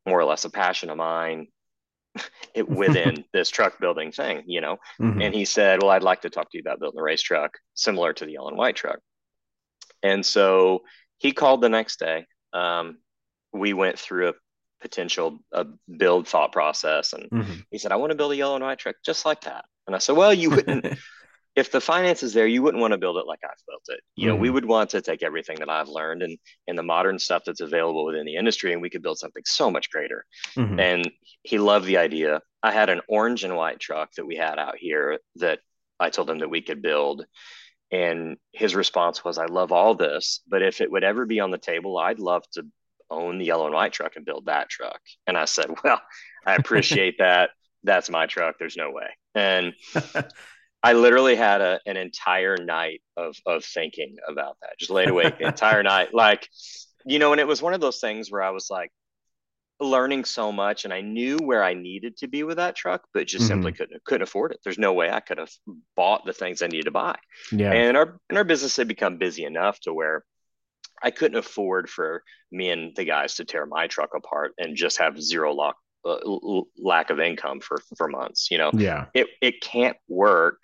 more 0.07 0.21
or 0.21 0.25
less 0.25 0.45
a 0.45 0.51
passion 0.51 0.91
of 0.91 0.97
mine 0.97 1.49
it, 2.55 2.69
within 2.69 3.25
this 3.33 3.51
truck 3.51 3.79
building 3.81 4.13
thing, 4.13 4.45
you 4.47 4.61
know? 4.61 4.77
Mm-hmm. 5.01 5.23
And 5.23 5.35
he 5.35 5.45
said, 5.45 5.83
well, 5.83 5.91
I'd 5.91 6.03
like 6.03 6.23
to 6.23 6.31
talk 6.31 6.51
to 6.51 6.59
you 6.59 6.63
about 6.63 6.81
building 6.81 7.01
a 7.01 7.03
race 7.03 7.23
truck 7.23 7.59
similar 7.75 8.13
to 8.13 8.25
the 8.25 8.33
yellow 8.33 8.49
and 8.49 8.59
white 8.59 8.77
truck. 8.77 9.01
And 10.03 10.25
so 10.25 10.83
he 11.19 11.33
called 11.33 11.61
the 11.61 11.69
next 11.69 11.99
day. 11.99 12.27
Um, 12.53 12.99
we 13.53 13.73
went 13.73 13.99
through 13.99 14.29
a 14.29 14.35
potential 14.81 15.39
a 15.53 15.67
build 15.97 16.29
thought 16.29 16.53
process 16.53 17.13
and 17.13 17.29
mm-hmm. 17.31 17.61
he 17.71 17.79
said 17.79 17.93
i 17.93 17.97
want 17.97 18.11
to 18.11 18.17
build 18.17 18.33
a 18.33 18.37
yellow 18.37 18.55
and 18.55 18.65
white 18.65 18.79
truck 18.79 18.97
just 19.05 19.25
like 19.25 19.41
that 19.43 19.65
and 19.87 19.97
i 19.97 19.99
said 19.99 20.17
well 20.17 20.33
you 20.33 20.51
wouldn't 20.51 20.87
if 21.59 21.73
the 21.73 21.81
finance 21.81 22.23
is 22.23 22.33
there, 22.33 22.47
you 22.47 22.63
wouldn't 22.63 22.81
want 22.81 22.93
to 22.93 22.99
build 22.99 23.17
it 23.17 23.27
like 23.27 23.41
I've 23.45 23.67
built 23.67 23.83
it. 23.89 24.01
You 24.15 24.29
mm-hmm. 24.29 24.29
know, 24.29 24.41
we 24.41 24.49
mm. 24.49 24.55
would 24.55 24.65
want 24.65 24.91
to 24.91 25.01
take 25.01 25.25
everything 25.25 25.59
that 25.59 25.69
I've 25.69 25.89
learned 25.89 26.23
and 26.23 26.39
and 26.69 26.79
the 26.79 26.85
modern 26.85 27.19
stuff 27.19 27.43
that's 27.45 27.61
available 27.61 28.05
within 28.05 28.25
the 28.25 28.37
industry, 28.37 28.73
and 28.73 28.81
we 28.81 28.91
could 28.91 29.03
build 29.03 29.19
something 29.19 29.43
so 29.45 29.69
much 29.69 29.91
greater. 29.91 30.25
Mm-hmm. 30.57 30.79
And 30.79 31.11
he 31.43 31.59
loved 31.59 31.87
the 31.87 31.99
idea. 31.99 32.43
I 32.63 32.71
had 32.71 32.91
an 32.91 33.01
orange 33.09 33.43
and 33.43 33.57
white 33.57 33.81
truck 33.81 34.13
that 34.17 34.25
we 34.25 34.37
had 34.37 34.59
out 34.59 34.77
here 34.79 35.19
that 35.37 35.59
I 35.99 36.11
told 36.11 36.31
him 36.31 36.39
that 36.39 36.51
we 36.51 36.63
could 36.63 36.81
build. 36.81 37.25
And 37.91 38.37
his 38.53 38.77
response 38.77 39.25
was, 39.25 39.39
I 39.39 39.47
love 39.47 39.73
all 39.73 39.95
this, 39.95 40.43
but 40.47 40.63
if 40.63 40.81
it 40.81 40.91
would 40.91 41.05
ever 41.05 41.25
be 41.25 41.41
on 41.41 41.51
the 41.51 41.59
table, 41.59 41.99
I'd 41.99 42.21
love 42.21 42.45
to 42.53 42.67
own 43.11 43.39
the 43.39 43.47
yellow 43.47 43.67
and 43.67 43.75
white 43.75 43.93
truck 43.93 44.17
and 44.17 44.25
build 44.25 44.47
that 44.47 44.69
truck. 44.69 45.01
And 45.27 45.37
I 45.37 45.45
said, 45.45 45.67
Well, 45.85 46.01
I 46.47 46.55
appreciate 46.55 47.17
that. 47.19 47.51
That's 47.85 48.11
my 48.11 48.27
truck. 48.27 48.57
There's 48.59 48.77
no 48.77 48.91
way. 48.91 49.09
And 49.35 49.75
I 50.83 50.93
literally 50.93 51.37
had 51.37 51.61
a, 51.61 51.81
an 51.87 51.97
entire 51.97 52.57
night 52.57 53.03
of 53.17 53.37
of 53.47 53.65
thinking 53.65 54.17
about 54.29 54.57
that. 54.63 54.79
Just 54.79 54.91
laid 54.91 55.09
awake 55.09 55.39
the 55.39 55.47
entire 55.47 55.83
night. 55.83 56.15
Like, 56.15 56.49
you 57.05 57.19
know, 57.19 57.33
and 57.33 57.41
it 57.41 57.47
was 57.47 57.63
one 57.63 57.75
of 57.75 57.81
those 57.81 58.01
things 58.01 58.31
where 58.31 58.43
I 58.43 58.51
was 58.51 58.69
like 58.71 58.91
learning 59.81 60.25
so 60.25 60.51
much 60.51 60.85
and 60.85 60.93
I 60.93 61.01
knew 61.01 61.37
where 61.37 61.63
I 61.63 61.75
needed 61.75 62.17
to 62.19 62.27
be 62.29 62.43
with 62.43 62.57
that 62.57 62.75
truck, 62.75 63.03
but 63.15 63.27
just 63.27 63.45
mm-hmm. 63.45 63.49
simply 63.49 63.73
couldn't 63.73 64.05
couldn't 64.05 64.23
afford 64.23 64.53
it. 64.53 64.61
There's 64.65 64.79
no 64.79 64.93
way 64.93 65.11
I 65.11 65.21
could 65.21 65.39
have 65.39 65.51
bought 65.97 66.25
the 66.25 66.33
things 66.33 66.63
I 66.63 66.67
needed 66.67 66.87
to 66.87 66.91
buy. 66.91 67.17
Yeah. 67.53 67.73
And 67.73 67.97
our 67.97 68.19
and 68.29 68.39
our 68.39 68.45
business 68.45 68.77
had 68.77 68.89
become 68.89 69.19
busy 69.19 69.45
enough 69.45 69.79
to 69.81 69.93
where 69.93 70.25
I 71.03 71.11
couldn't 71.11 71.39
afford 71.39 71.89
for 71.89 72.23
me 72.51 72.71
and 72.71 72.95
the 72.97 73.05
guys 73.05 73.37
to 73.37 73.45
tear 73.45 73.67
my 73.67 73.87
truck 73.87 74.11
apart 74.15 74.53
and 74.59 74.77
just 74.77 74.99
have 74.99 75.21
zero 75.21 75.53
lock 75.53 75.77
uh, 76.05 76.19
lack 76.79 77.11
of 77.11 77.21
income 77.21 77.61
for 77.61 77.81
for 77.97 78.09
months. 78.09 78.51
You 78.51 78.59
know, 78.59 78.71
yeah, 78.75 79.07
it 79.15 79.29
it 79.41 79.61
can't 79.61 79.97
work 80.09 80.63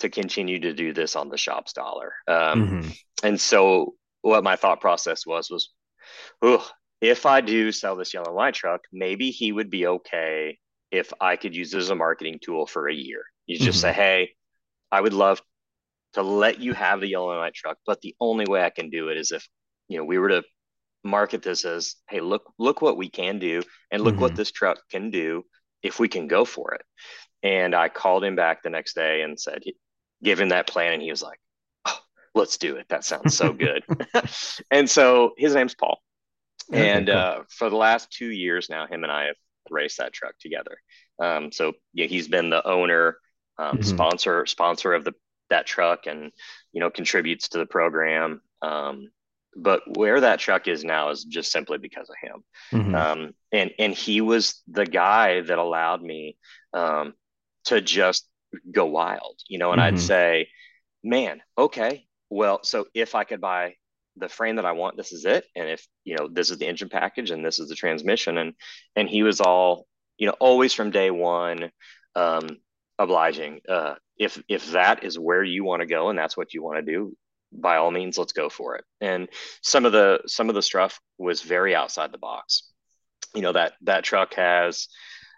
to 0.00 0.08
continue 0.08 0.60
to 0.60 0.72
do 0.72 0.92
this 0.92 1.16
on 1.16 1.28
the 1.28 1.36
shop's 1.36 1.72
dollar. 1.72 2.12
Um, 2.26 2.68
mm-hmm. 2.68 2.88
And 3.22 3.40
so, 3.40 3.94
what 4.22 4.44
my 4.44 4.56
thought 4.56 4.80
process 4.80 5.26
was 5.26 5.50
was, 5.50 5.70
oh, 6.42 6.68
if 7.00 7.26
I 7.26 7.40
do 7.40 7.72
sell 7.72 7.96
this 7.96 8.14
yellow 8.14 8.32
white 8.32 8.54
truck, 8.54 8.82
maybe 8.92 9.30
he 9.30 9.52
would 9.52 9.70
be 9.70 9.86
okay 9.86 10.58
if 10.90 11.12
I 11.20 11.36
could 11.36 11.54
use 11.54 11.70
this 11.70 11.84
as 11.84 11.90
a 11.90 11.94
marketing 11.94 12.38
tool 12.42 12.66
for 12.66 12.88
a 12.88 12.94
year. 12.94 13.24
You 13.46 13.58
just 13.58 13.78
mm-hmm. 13.78 13.88
say, 13.88 13.92
hey, 13.92 14.30
I 14.90 15.00
would 15.00 15.12
love 15.12 15.42
to 16.14 16.22
let 16.22 16.60
you 16.60 16.72
have 16.72 17.00
the 17.00 17.08
yellow 17.08 17.30
and 17.30 17.40
white 17.40 17.54
truck, 17.54 17.78
but 17.86 18.00
the 18.00 18.14
only 18.20 18.46
way 18.48 18.62
I 18.62 18.70
can 18.70 18.90
do 18.90 19.08
it 19.08 19.16
is 19.16 19.30
if 19.30 19.46
you 19.88 19.98
know 19.98 20.04
we 20.04 20.18
were 20.18 20.28
to 20.28 20.42
market 21.04 21.42
this 21.42 21.64
as 21.64 21.96
hey 22.08 22.20
look 22.20 22.52
look 22.58 22.80
what 22.80 22.96
we 22.96 23.08
can 23.08 23.38
do 23.38 23.62
and 23.90 24.02
look 24.02 24.14
mm-hmm. 24.14 24.22
what 24.22 24.34
this 24.34 24.50
truck 24.50 24.78
can 24.90 25.10
do 25.10 25.44
if 25.82 26.00
we 26.00 26.08
can 26.08 26.26
go 26.26 26.44
for 26.44 26.74
it 26.74 26.82
and 27.42 27.74
i 27.74 27.88
called 27.88 28.24
him 28.24 28.34
back 28.34 28.62
the 28.62 28.70
next 28.70 28.94
day 28.94 29.20
and 29.20 29.38
said 29.38 29.62
give 30.22 30.40
him 30.40 30.48
that 30.48 30.66
plan 30.66 30.94
and 30.94 31.02
he 31.02 31.10
was 31.10 31.22
like 31.22 31.38
oh, 31.84 31.98
let's 32.34 32.56
do 32.56 32.76
it 32.76 32.86
that 32.88 33.04
sounds 33.04 33.36
so 33.36 33.52
good 33.52 33.84
and 34.70 34.88
so 34.88 35.32
his 35.36 35.54
name's 35.54 35.74
paul 35.74 36.00
okay, 36.72 36.90
and 36.90 37.06
cool. 37.08 37.16
uh, 37.16 37.38
for 37.50 37.68
the 37.68 37.76
last 37.76 38.10
two 38.10 38.30
years 38.30 38.70
now 38.70 38.86
him 38.86 39.02
and 39.04 39.12
i 39.12 39.24
have 39.26 39.36
raced 39.70 39.98
that 39.98 40.12
truck 40.12 40.34
together 40.40 40.78
um, 41.22 41.52
so 41.52 41.74
yeah 41.92 42.06
he's 42.06 42.28
been 42.28 42.48
the 42.48 42.66
owner 42.66 43.18
um, 43.58 43.76
mm-hmm. 43.76 43.82
sponsor 43.82 44.46
sponsor 44.46 44.94
of 44.94 45.04
the 45.04 45.12
that 45.50 45.66
truck 45.66 46.06
and 46.06 46.32
you 46.72 46.80
know 46.80 46.90
contributes 46.90 47.48
to 47.48 47.58
the 47.58 47.66
program 47.66 48.40
um, 48.62 49.08
but 49.56 49.82
where 49.96 50.20
that 50.20 50.40
truck 50.40 50.68
is 50.68 50.84
now 50.84 51.10
is 51.10 51.24
just 51.24 51.52
simply 51.52 51.78
because 51.78 52.08
of 52.08 52.16
him. 52.20 52.44
Mm-hmm. 52.72 52.94
Um, 52.94 53.34
and 53.52 53.70
and 53.78 53.94
he 53.94 54.20
was 54.20 54.62
the 54.68 54.86
guy 54.86 55.40
that 55.40 55.58
allowed 55.58 56.02
me 56.02 56.36
um, 56.72 57.14
to 57.66 57.80
just 57.80 58.26
go 58.70 58.86
wild, 58.86 59.38
you 59.48 59.58
know. 59.58 59.72
And 59.72 59.80
mm-hmm. 59.80 59.94
I'd 59.94 60.00
say, 60.00 60.48
man, 61.02 61.40
okay, 61.56 62.06
well, 62.30 62.60
so 62.62 62.86
if 62.94 63.14
I 63.14 63.24
could 63.24 63.40
buy 63.40 63.74
the 64.16 64.28
frame 64.28 64.56
that 64.56 64.66
I 64.66 64.72
want, 64.72 64.96
this 64.96 65.12
is 65.12 65.24
it. 65.24 65.44
And 65.54 65.68
if 65.68 65.86
you 66.04 66.16
know, 66.16 66.28
this 66.28 66.50
is 66.50 66.58
the 66.58 66.66
engine 66.66 66.88
package 66.88 67.30
and 67.30 67.44
this 67.44 67.58
is 67.58 67.68
the 67.68 67.76
transmission, 67.76 68.38
and 68.38 68.54
and 68.96 69.08
he 69.08 69.22
was 69.22 69.40
all, 69.40 69.86
you 70.18 70.26
know, 70.26 70.36
always 70.40 70.72
from 70.72 70.90
day 70.90 71.10
one, 71.10 71.70
um, 72.16 72.58
obliging. 72.98 73.60
Uh, 73.68 73.94
if 74.18 74.42
if 74.48 74.72
that 74.72 75.04
is 75.04 75.18
where 75.18 75.42
you 75.42 75.64
want 75.64 75.80
to 75.80 75.86
go 75.86 76.08
and 76.08 76.18
that's 76.18 76.36
what 76.36 76.54
you 76.54 76.62
want 76.62 76.84
to 76.84 76.92
do, 76.92 77.16
by 77.54 77.76
all 77.76 77.90
means 77.90 78.18
let's 78.18 78.32
go 78.32 78.48
for 78.48 78.76
it 78.76 78.84
and 79.00 79.28
some 79.62 79.84
of 79.84 79.92
the 79.92 80.20
some 80.26 80.48
of 80.48 80.54
the 80.54 80.62
stuff 80.62 81.00
was 81.18 81.42
very 81.42 81.74
outside 81.74 82.12
the 82.12 82.18
box 82.18 82.70
you 83.34 83.42
know 83.42 83.52
that 83.52 83.74
that 83.82 84.04
truck 84.04 84.34
has 84.34 84.88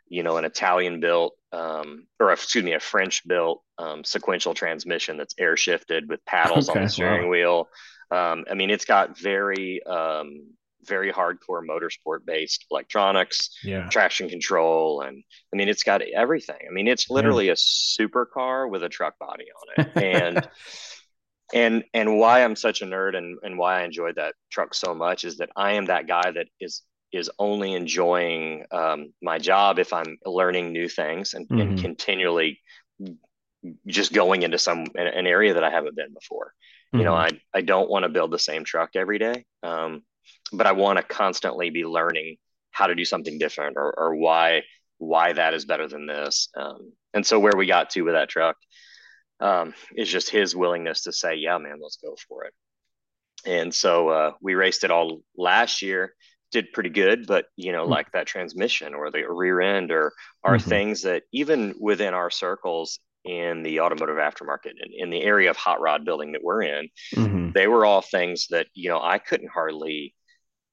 you 0.09 0.23
know 0.23 0.37
an 0.37 0.45
italian 0.45 1.01
built 1.01 1.35
um, 1.53 2.07
or 2.21 2.33
excuse 2.33 2.65
me 2.65 2.73
a 2.73 2.81
french 2.81 3.27
built 3.27 3.63
um, 3.79 4.05
sequential 4.05 4.55
transmission 4.55 5.17
that's 5.17 5.35
air 5.39 5.57
shifted 5.57 6.09
with 6.09 6.25
paddles 6.25 6.69
okay, 6.69 6.79
on 6.79 6.85
the 6.85 6.91
steering 6.91 7.25
wow. 7.25 7.31
wheel 7.31 7.69
um, 8.11 8.45
i 8.51 8.55
mean 8.55 8.71
it's 8.71 8.85
got 8.85 9.19
very 9.19 9.83
um, 9.85 10.47
very 10.87 11.13
hardcore 11.13 11.63
motorsport 11.69 12.25
based 12.25 12.67
electronics 12.71 13.59
yeah. 13.63 13.89
traction 13.89 14.29
control 14.29 15.03
and 15.03 15.23
i 15.53 15.57
mean 15.57 15.69
it's 15.69 15.83
got 15.83 16.03
everything 16.03 16.59
i 16.69 16.73
mean 16.73 16.89
it's 16.89 17.11
literally 17.11 17.47
yeah. 17.47 17.53
a 17.53 17.57
supercar 17.57 18.71
with 18.71 18.83
a 18.83 18.89
truck 18.89 19.19
body 19.19 19.47
on 19.79 19.85
it 19.85 19.97
and 20.03 20.49
and 21.55 21.85
and 21.95 22.19
why 22.19 22.43
i'm 22.43 22.57
such 22.57 22.83
a 22.83 22.87
nerd 22.87 23.17
and 23.17 23.39
and 23.43 23.57
why 23.59 23.81
i 23.81 23.85
enjoyed 23.85 24.17
that 24.17 24.35
truck 24.51 24.75
so 24.75 24.95
much 24.95 25.25
is 25.25 25.39
that 25.39 25.51
i 25.57 25.73
am 25.73 25.87
that 25.87 26.07
guy 26.07 26.31
that 26.31 26.47
is 26.61 26.83
is 27.13 27.31
only 27.39 27.73
enjoying 27.75 28.65
um, 28.73 29.13
my 29.23 29.39
job 29.39 29.79
if 29.79 29.93
i'm 29.93 30.19
learning 30.25 30.73
new 30.73 30.89
things 30.89 31.35
and, 31.35 31.49
mm-hmm. 31.49 31.61
and 31.61 31.81
continually 31.81 32.61
just 33.87 34.13
going 34.13 34.43
into 34.43 34.59
some 34.59 34.87
an 34.95 35.27
area 35.27 35.55
that 35.55 35.65
i 35.65 35.71
haven't 35.71 35.97
been 35.97 36.13
before 36.13 36.53
mm-hmm. 36.89 36.99
you 36.99 37.05
know 37.05 37.15
mm-hmm. 37.15 37.37
i 37.55 37.59
i 37.59 37.61
don't 37.61 37.91
want 37.91 38.03
to 38.03 38.09
build 38.09 38.31
the 38.31 38.39
same 38.39 38.65
truck 38.65 38.91
every 38.95 39.19
day 39.19 39.45
um, 39.63 40.03
but 40.53 40.67
i 40.67 40.73
want 40.73 40.99
to 40.99 41.03
constantly 41.03 41.71
be 41.71 41.85
learning 41.85 42.37
how 42.71 42.87
to 42.87 42.95
do 42.95 43.05
something 43.05 43.39
different 43.39 43.77
or, 43.77 43.93
or 43.99 44.15
why 44.15 44.63
why 44.99 45.33
that 45.33 45.55
is 45.55 45.65
better 45.65 45.89
than 45.89 46.07
this 46.07 46.49
um, 46.57 46.93
and 47.15 47.27
so 47.27 47.39
where 47.39 47.57
we 47.57 47.67
got 47.67 47.91
to 47.91 48.03
with 48.03 48.15
that 48.15 48.29
truck 48.29 48.57
um, 49.41 49.75
is 49.95 50.09
just 50.09 50.31
his 50.31 50.57
willingness 50.57 51.03
to 51.03 51.13
say, 51.13 51.37
yeah, 51.37 51.59
man, 51.59 51.79
let's 51.81 51.97
go 51.97 52.17
for 52.29 52.45
it. 52.45 52.55
And 53.45 53.75
so 53.75 54.09
uh, 54.09 54.33
we 54.41 54.55
raced 54.55 54.85
it 54.85 54.91
all 54.91 55.21
last 55.37 55.83
year, 55.83 56.15
did 56.53 56.73
pretty 56.73 56.91
good, 56.91 57.27
but 57.27 57.47
you 57.57 57.73
know, 57.73 57.83
mm-hmm. 57.83 57.93
like 57.93 58.13
that 58.13 58.27
transmission 58.27 58.95
or 58.95 59.11
the 59.11 59.25
rear 59.29 59.61
end 59.61 59.91
or 59.91 60.13
are 60.43 60.57
mm-hmm. 60.57 60.69
things 60.69 61.03
that 61.03 61.25
even 61.33 61.75
within 61.81 62.15
our 62.15 62.31
circles 62.31 62.99
in 63.27 63.63
the 63.63 63.81
automotive 63.81 64.17
aftermarket 64.17 64.75
and 64.81 64.93
in 64.97 65.11
the 65.11 65.23
area 65.23 65.51
of 65.51 65.57
hot 65.57 65.81
rod 65.81 66.05
building 66.05 66.33
that 66.33 66.43
we're 66.43 66.63
in, 66.63 66.89
mm-hmm. 67.15 67.51
they 67.53 67.67
were 67.67 67.85
all 67.85 68.01
things 68.01 68.47
that, 68.51 68.67
you 68.75 68.89
know, 68.89 69.01
I 69.03 69.19
couldn't 69.19 69.51
hardly 69.51 70.15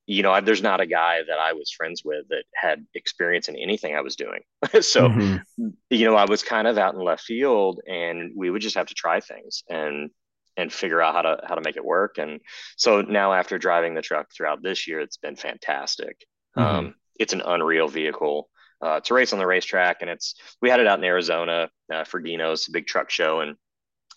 you 0.05 0.21
know, 0.21 0.31
I, 0.31 0.41
there's 0.41 0.61
not 0.61 0.81
a 0.81 0.85
guy 0.85 1.19
that 1.27 1.39
I 1.39 1.53
was 1.53 1.71
friends 1.71 2.03
with 2.03 2.27
that 2.29 2.43
had 2.53 2.85
experience 2.93 3.47
in 3.47 3.55
anything 3.55 3.95
I 3.95 4.01
was 4.01 4.15
doing. 4.15 4.41
so, 4.81 5.07
mm-hmm. 5.07 5.67
you 5.89 6.05
know, 6.05 6.15
I 6.15 6.25
was 6.25 6.43
kind 6.43 6.67
of 6.67 6.77
out 6.77 6.93
in 6.93 7.01
left 7.01 7.23
field, 7.23 7.79
and 7.87 8.33
we 8.35 8.49
would 8.49 8.61
just 8.61 8.75
have 8.75 8.87
to 8.87 8.93
try 8.93 9.19
things 9.19 9.63
and 9.69 10.09
and 10.55 10.71
figure 10.71 11.01
out 11.01 11.15
how 11.15 11.21
to 11.21 11.37
how 11.47 11.55
to 11.55 11.61
make 11.61 11.77
it 11.77 11.85
work. 11.85 12.17
And 12.17 12.41
so 12.75 13.01
now, 13.01 13.33
after 13.33 13.57
driving 13.57 13.93
the 13.93 14.01
truck 14.01 14.27
throughout 14.35 14.61
this 14.61 14.87
year, 14.87 14.99
it's 14.99 15.17
been 15.17 15.37
fantastic. 15.37 16.17
Mm-hmm. 16.57 16.75
Um, 16.75 16.95
it's 17.17 17.33
an 17.33 17.41
unreal 17.45 17.87
vehicle 17.87 18.49
uh, 18.83 18.99
to 18.99 19.13
race 19.13 19.33
on 19.33 19.39
the 19.39 19.47
racetrack, 19.47 19.97
and 20.01 20.09
it's 20.09 20.35
we 20.61 20.69
had 20.69 20.79
it 20.79 20.87
out 20.87 20.99
in 20.99 21.05
Arizona 21.05 21.69
uh, 21.91 22.03
for 22.03 22.19
Dino's 22.19 22.67
big 22.67 22.85
truck 22.85 23.09
show, 23.09 23.39
and 23.39 23.55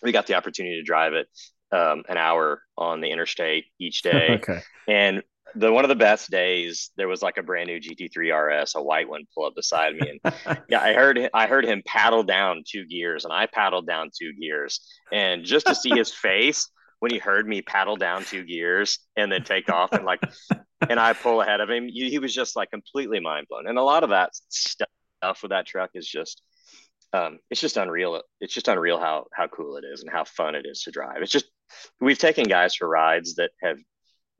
we 0.03 0.11
got 0.11 0.27
the 0.27 0.35
opportunity 0.35 0.75
to 0.75 0.83
drive 0.83 1.13
it 1.13 1.27
um, 1.71 2.03
an 2.09 2.17
hour 2.17 2.61
on 2.77 3.01
the 3.01 3.09
interstate 3.09 3.65
each 3.79 4.01
day. 4.03 4.39
okay. 4.41 4.61
And 4.87 5.23
the 5.55 5.71
one 5.71 5.85
of 5.85 5.89
the 5.89 5.95
best 5.95 6.29
days 6.29 6.91
there 6.97 7.07
was 7.07 7.21
like 7.21 7.37
a 7.37 7.43
brand 7.43 7.67
new 7.67 7.79
GT3 7.79 8.61
RS, 8.61 8.75
a 8.75 8.83
white 8.83 9.07
one, 9.07 9.23
pull 9.33 9.45
up 9.45 9.55
beside 9.55 9.95
me, 9.95 10.19
and 10.23 10.33
yeah, 10.69 10.81
I 10.81 10.93
heard 10.93 11.29
I 11.33 11.47
heard 11.47 11.65
him 11.65 11.81
paddle 11.85 12.23
down 12.23 12.63
two 12.67 12.85
gears, 12.85 13.23
and 13.23 13.33
I 13.33 13.45
paddled 13.45 13.87
down 13.87 14.11
two 14.17 14.33
gears, 14.33 14.81
and 15.11 15.45
just 15.45 15.67
to 15.67 15.75
see 15.75 15.91
his 15.91 16.13
face 16.13 16.69
when 16.99 17.11
he 17.11 17.19
heard 17.19 17.47
me 17.47 17.61
paddle 17.61 17.95
down 17.95 18.23
two 18.23 18.43
gears 18.43 18.99
and 19.15 19.31
then 19.31 19.43
take 19.43 19.69
off 19.69 19.93
and 19.93 20.05
like, 20.05 20.19
and 20.89 20.99
I 20.99 21.13
pull 21.13 21.41
ahead 21.41 21.61
of 21.61 21.69
him, 21.69 21.87
he 21.87 22.19
was 22.19 22.33
just 22.33 22.55
like 22.55 22.71
completely 22.71 23.19
mind 23.19 23.47
blown, 23.49 23.67
and 23.67 23.77
a 23.77 23.83
lot 23.83 24.03
of 24.03 24.09
that 24.09 24.31
stuff 24.49 25.41
with 25.41 25.51
that 25.51 25.65
truck 25.65 25.91
is 25.93 26.07
just. 26.07 26.41
Um, 27.13 27.39
it's 27.49 27.61
just 27.61 27.77
unreal. 27.77 28.21
It's 28.41 28.53
just 28.53 28.67
unreal 28.67 28.99
how 28.99 29.27
how 29.33 29.47
cool 29.47 29.77
it 29.77 29.85
is 29.85 30.01
and 30.01 30.11
how 30.11 30.25
fun 30.25 30.55
it 30.55 30.65
is 30.69 30.81
to 30.83 30.91
drive. 30.91 31.21
It's 31.21 31.31
just 31.31 31.49
we've 32.01 32.19
taken 32.19 32.43
guys 32.43 32.75
for 32.75 32.85
rides 32.85 33.35
that 33.35 33.51
have 33.63 33.77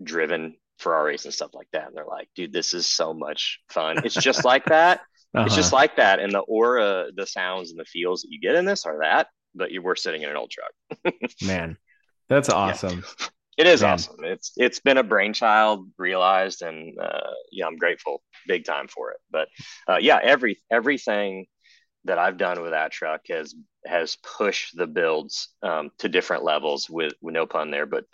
driven 0.03 0.55
Ferraris 0.79 1.25
and 1.25 1.33
stuff 1.33 1.51
like 1.53 1.67
that. 1.73 1.87
And 1.87 1.95
they're 1.95 2.05
like, 2.05 2.29
dude, 2.35 2.53
this 2.53 2.73
is 2.73 2.87
so 2.87 3.13
much 3.13 3.59
fun. 3.69 4.05
It's 4.05 4.15
just 4.15 4.45
like 4.45 4.65
that. 4.65 4.99
Uh-huh. 4.99 5.03
It's 5.45 5.55
just 5.55 5.73
like 5.73 5.97
that. 5.97 6.19
And 6.19 6.31
the 6.31 6.39
aura, 6.39 7.07
the 7.15 7.27
sounds 7.27 7.71
and 7.71 7.79
the 7.79 7.85
feels 7.85 8.21
that 8.21 8.29
you 8.31 8.39
get 8.39 8.55
in 8.55 8.65
this 8.65 8.85
are 8.85 8.99
that, 9.01 9.27
but 9.53 9.71
you 9.71 9.81
were 9.81 9.95
sitting 9.95 10.23
in 10.23 10.29
an 10.29 10.37
old 10.37 10.51
truck. 10.51 11.13
Man, 11.43 11.77
that's 12.29 12.49
awesome. 12.49 13.03
Yeah. 13.19 13.27
It 13.57 13.65
is 13.65 13.81
Man. 13.81 13.93
awesome. 13.93 14.23
It's 14.23 14.51
it's 14.55 14.79
been 14.79 14.97
a 14.97 15.03
brainchild 15.03 15.89
realized, 15.97 16.61
and 16.61 16.97
uh, 16.99 17.31
yeah, 17.51 17.65
I'm 17.65 17.77
grateful 17.77 18.21
big 18.47 18.65
time 18.65 18.87
for 18.87 19.11
it. 19.11 19.17
But 19.31 19.47
uh, 19.87 19.97
yeah, 19.99 20.19
every 20.21 20.59
everything 20.71 21.47
that 22.05 22.19
I've 22.19 22.37
done 22.37 22.61
with 22.61 22.71
that 22.71 22.91
truck 22.91 23.21
has 23.29 23.55
has 23.85 24.17
pushed 24.37 24.77
the 24.77 24.87
builds 24.87 25.49
um, 25.63 25.89
to 25.99 26.09
different 26.09 26.43
levels 26.43 26.89
with, 26.89 27.13
with 27.21 27.33
no 27.33 27.45
pun 27.45 27.71
there, 27.71 27.85
but 27.85 28.05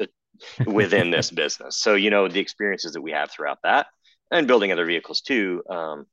within 0.66 1.12
this 1.12 1.30
business. 1.44 1.78
So 1.78 1.96
you 1.96 2.10
know 2.10 2.30
the 2.30 2.40
experiences 2.40 2.94
that 2.94 3.02
we 3.02 3.12
have 3.12 3.30
throughout 3.30 3.60
that, 3.64 3.88
and 4.32 4.48
building 4.48 4.72
other 4.72 4.86
vehicles 4.86 5.22
too. 5.22 5.62
Um, 5.70 6.06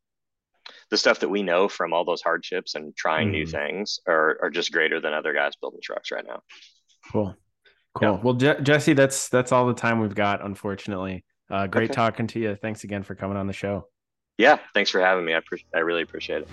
the 0.90 0.98
stuff 0.98 1.20
that 1.20 1.28
we 1.28 1.42
know 1.42 1.68
from 1.68 1.92
all 1.92 2.04
those 2.04 2.22
hardships 2.22 2.74
and 2.74 2.94
trying 2.96 3.28
mm. 3.28 3.32
new 3.32 3.46
things 3.46 4.00
are, 4.06 4.38
are 4.42 4.50
just 4.50 4.72
greater 4.72 5.00
than 5.00 5.12
other 5.12 5.32
guys 5.32 5.54
building 5.60 5.80
trucks 5.82 6.10
right 6.10 6.24
now. 6.26 6.42
Cool. 7.10 7.36
Cool. 7.94 8.08
Yeah. 8.08 8.20
Well, 8.22 8.34
Je- 8.34 8.60
Jesse, 8.62 8.92
that's, 8.92 9.28
that's 9.28 9.52
all 9.52 9.66
the 9.66 9.74
time 9.74 10.00
we've 10.00 10.14
got, 10.14 10.44
unfortunately. 10.44 11.24
Uh, 11.50 11.66
great 11.66 11.90
okay. 11.90 11.94
talking 11.94 12.26
to 12.28 12.38
you. 12.38 12.54
Thanks 12.54 12.84
again 12.84 13.02
for 13.02 13.14
coming 13.14 13.36
on 13.36 13.46
the 13.46 13.52
show. 13.52 13.88
Yeah. 14.38 14.58
Thanks 14.74 14.90
for 14.90 15.00
having 15.00 15.24
me. 15.24 15.34
I, 15.34 15.40
pre- 15.44 15.66
I 15.74 15.80
really 15.80 16.02
appreciate 16.02 16.42
it. 16.42 16.48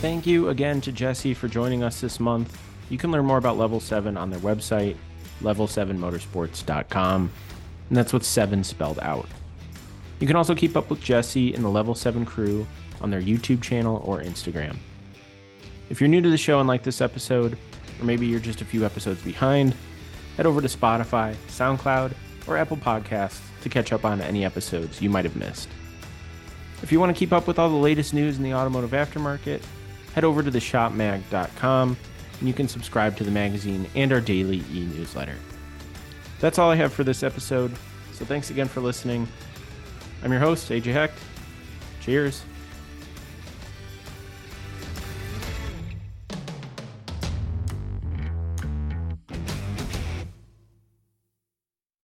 Thank 0.00 0.26
you 0.26 0.48
again 0.48 0.80
to 0.80 0.90
Jesse 0.90 1.32
for 1.32 1.46
joining 1.46 1.84
us 1.84 2.00
this 2.00 2.18
month. 2.18 2.58
You 2.90 2.98
can 2.98 3.12
learn 3.12 3.24
more 3.24 3.38
about 3.38 3.56
Level 3.56 3.78
7 3.78 4.16
on 4.16 4.30
their 4.30 4.40
website, 4.40 4.96
level7motorsports.com, 5.40 7.30
and 7.88 7.96
that's 7.96 8.12
with 8.12 8.24
7 8.24 8.64
spelled 8.64 8.98
out. 8.98 9.28
You 10.18 10.26
can 10.26 10.34
also 10.34 10.54
keep 10.54 10.76
up 10.76 10.90
with 10.90 11.00
Jesse 11.00 11.54
and 11.54 11.64
the 11.64 11.68
Level 11.68 11.94
7 11.94 12.24
crew 12.24 12.66
on 13.02 13.10
their 13.10 13.20
YouTube 13.20 13.60
channel 13.60 14.00
or 14.04 14.20
Instagram. 14.20 14.76
If 15.90 16.00
you're 16.00 16.08
new 16.08 16.22
to 16.22 16.30
the 16.30 16.38
show 16.38 16.58
and 16.60 16.68
like 16.68 16.82
this 16.82 17.00
episode, 17.00 17.58
or 18.00 18.04
maybe 18.04 18.26
you're 18.26 18.40
just 18.40 18.62
a 18.62 18.64
few 18.64 18.84
episodes 18.84 19.20
behind, 19.22 19.74
head 20.36 20.46
over 20.46 20.60
to 20.60 20.68
Spotify, 20.68 21.34
SoundCloud, 21.48 22.14
or 22.46 22.56
Apple 22.56 22.76
Podcasts 22.76 23.40
to 23.60 23.68
catch 23.68 23.92
up 23.92 24.04
on 24.04 24.20
any 24.20 24.44
episodes 24.44 25.02
you 25.02 25.10
might 25.10 25.24
have 25.24 25.36
missed. 25.36 25.68
If 26.82 26.90
you 26.90 26.98
want 26.98 27.14
to 27.14 27.18
keep 27.18 27.32
up 27.32 27.46
with 27.46 27.58
all 27.58 27.68
the 27.68 27.76
latest 27.76 28.14
news 28.14 28.38
in 28.38 28.42
the 28.42 28.54
automotive 28.54 28.90
aftermarket, 28.90 29.62
head 30.14 30.24
over 30.24 30.42
to 30.42 30.50
theshopmag.com 30.50 31.96
and 32.38 32.48
you 32.48 32.54
can 32.54 32.66
subscribe 32.66 33.16
to 33.16 33.24
the 33.24 33.30
magazine 33.30 33.86
and 33.94 34.12
our 34.12 34.20
daily 34.20 34.64
e 34.72 34.88
newsletter. 34.96 35.36
That's 36.40 36.58
all 36.58 36.70
I 36.70 36.76
have 36.76 36.92
for 36.92 37.04
this 37.04 37.22
episode, 37.22 37.72
so 38.12 38.24
thanks 38.24 38.50
again 38.50 38.66
for 38.66 38.80
listening. 38.80 39.28
I'm 40.24 40.32
your 40.32 40.40
host, 40.40 40.68
AJ 40.70 40.92
Hecht. 40.92 41.18
Cheers. 42.00 42.42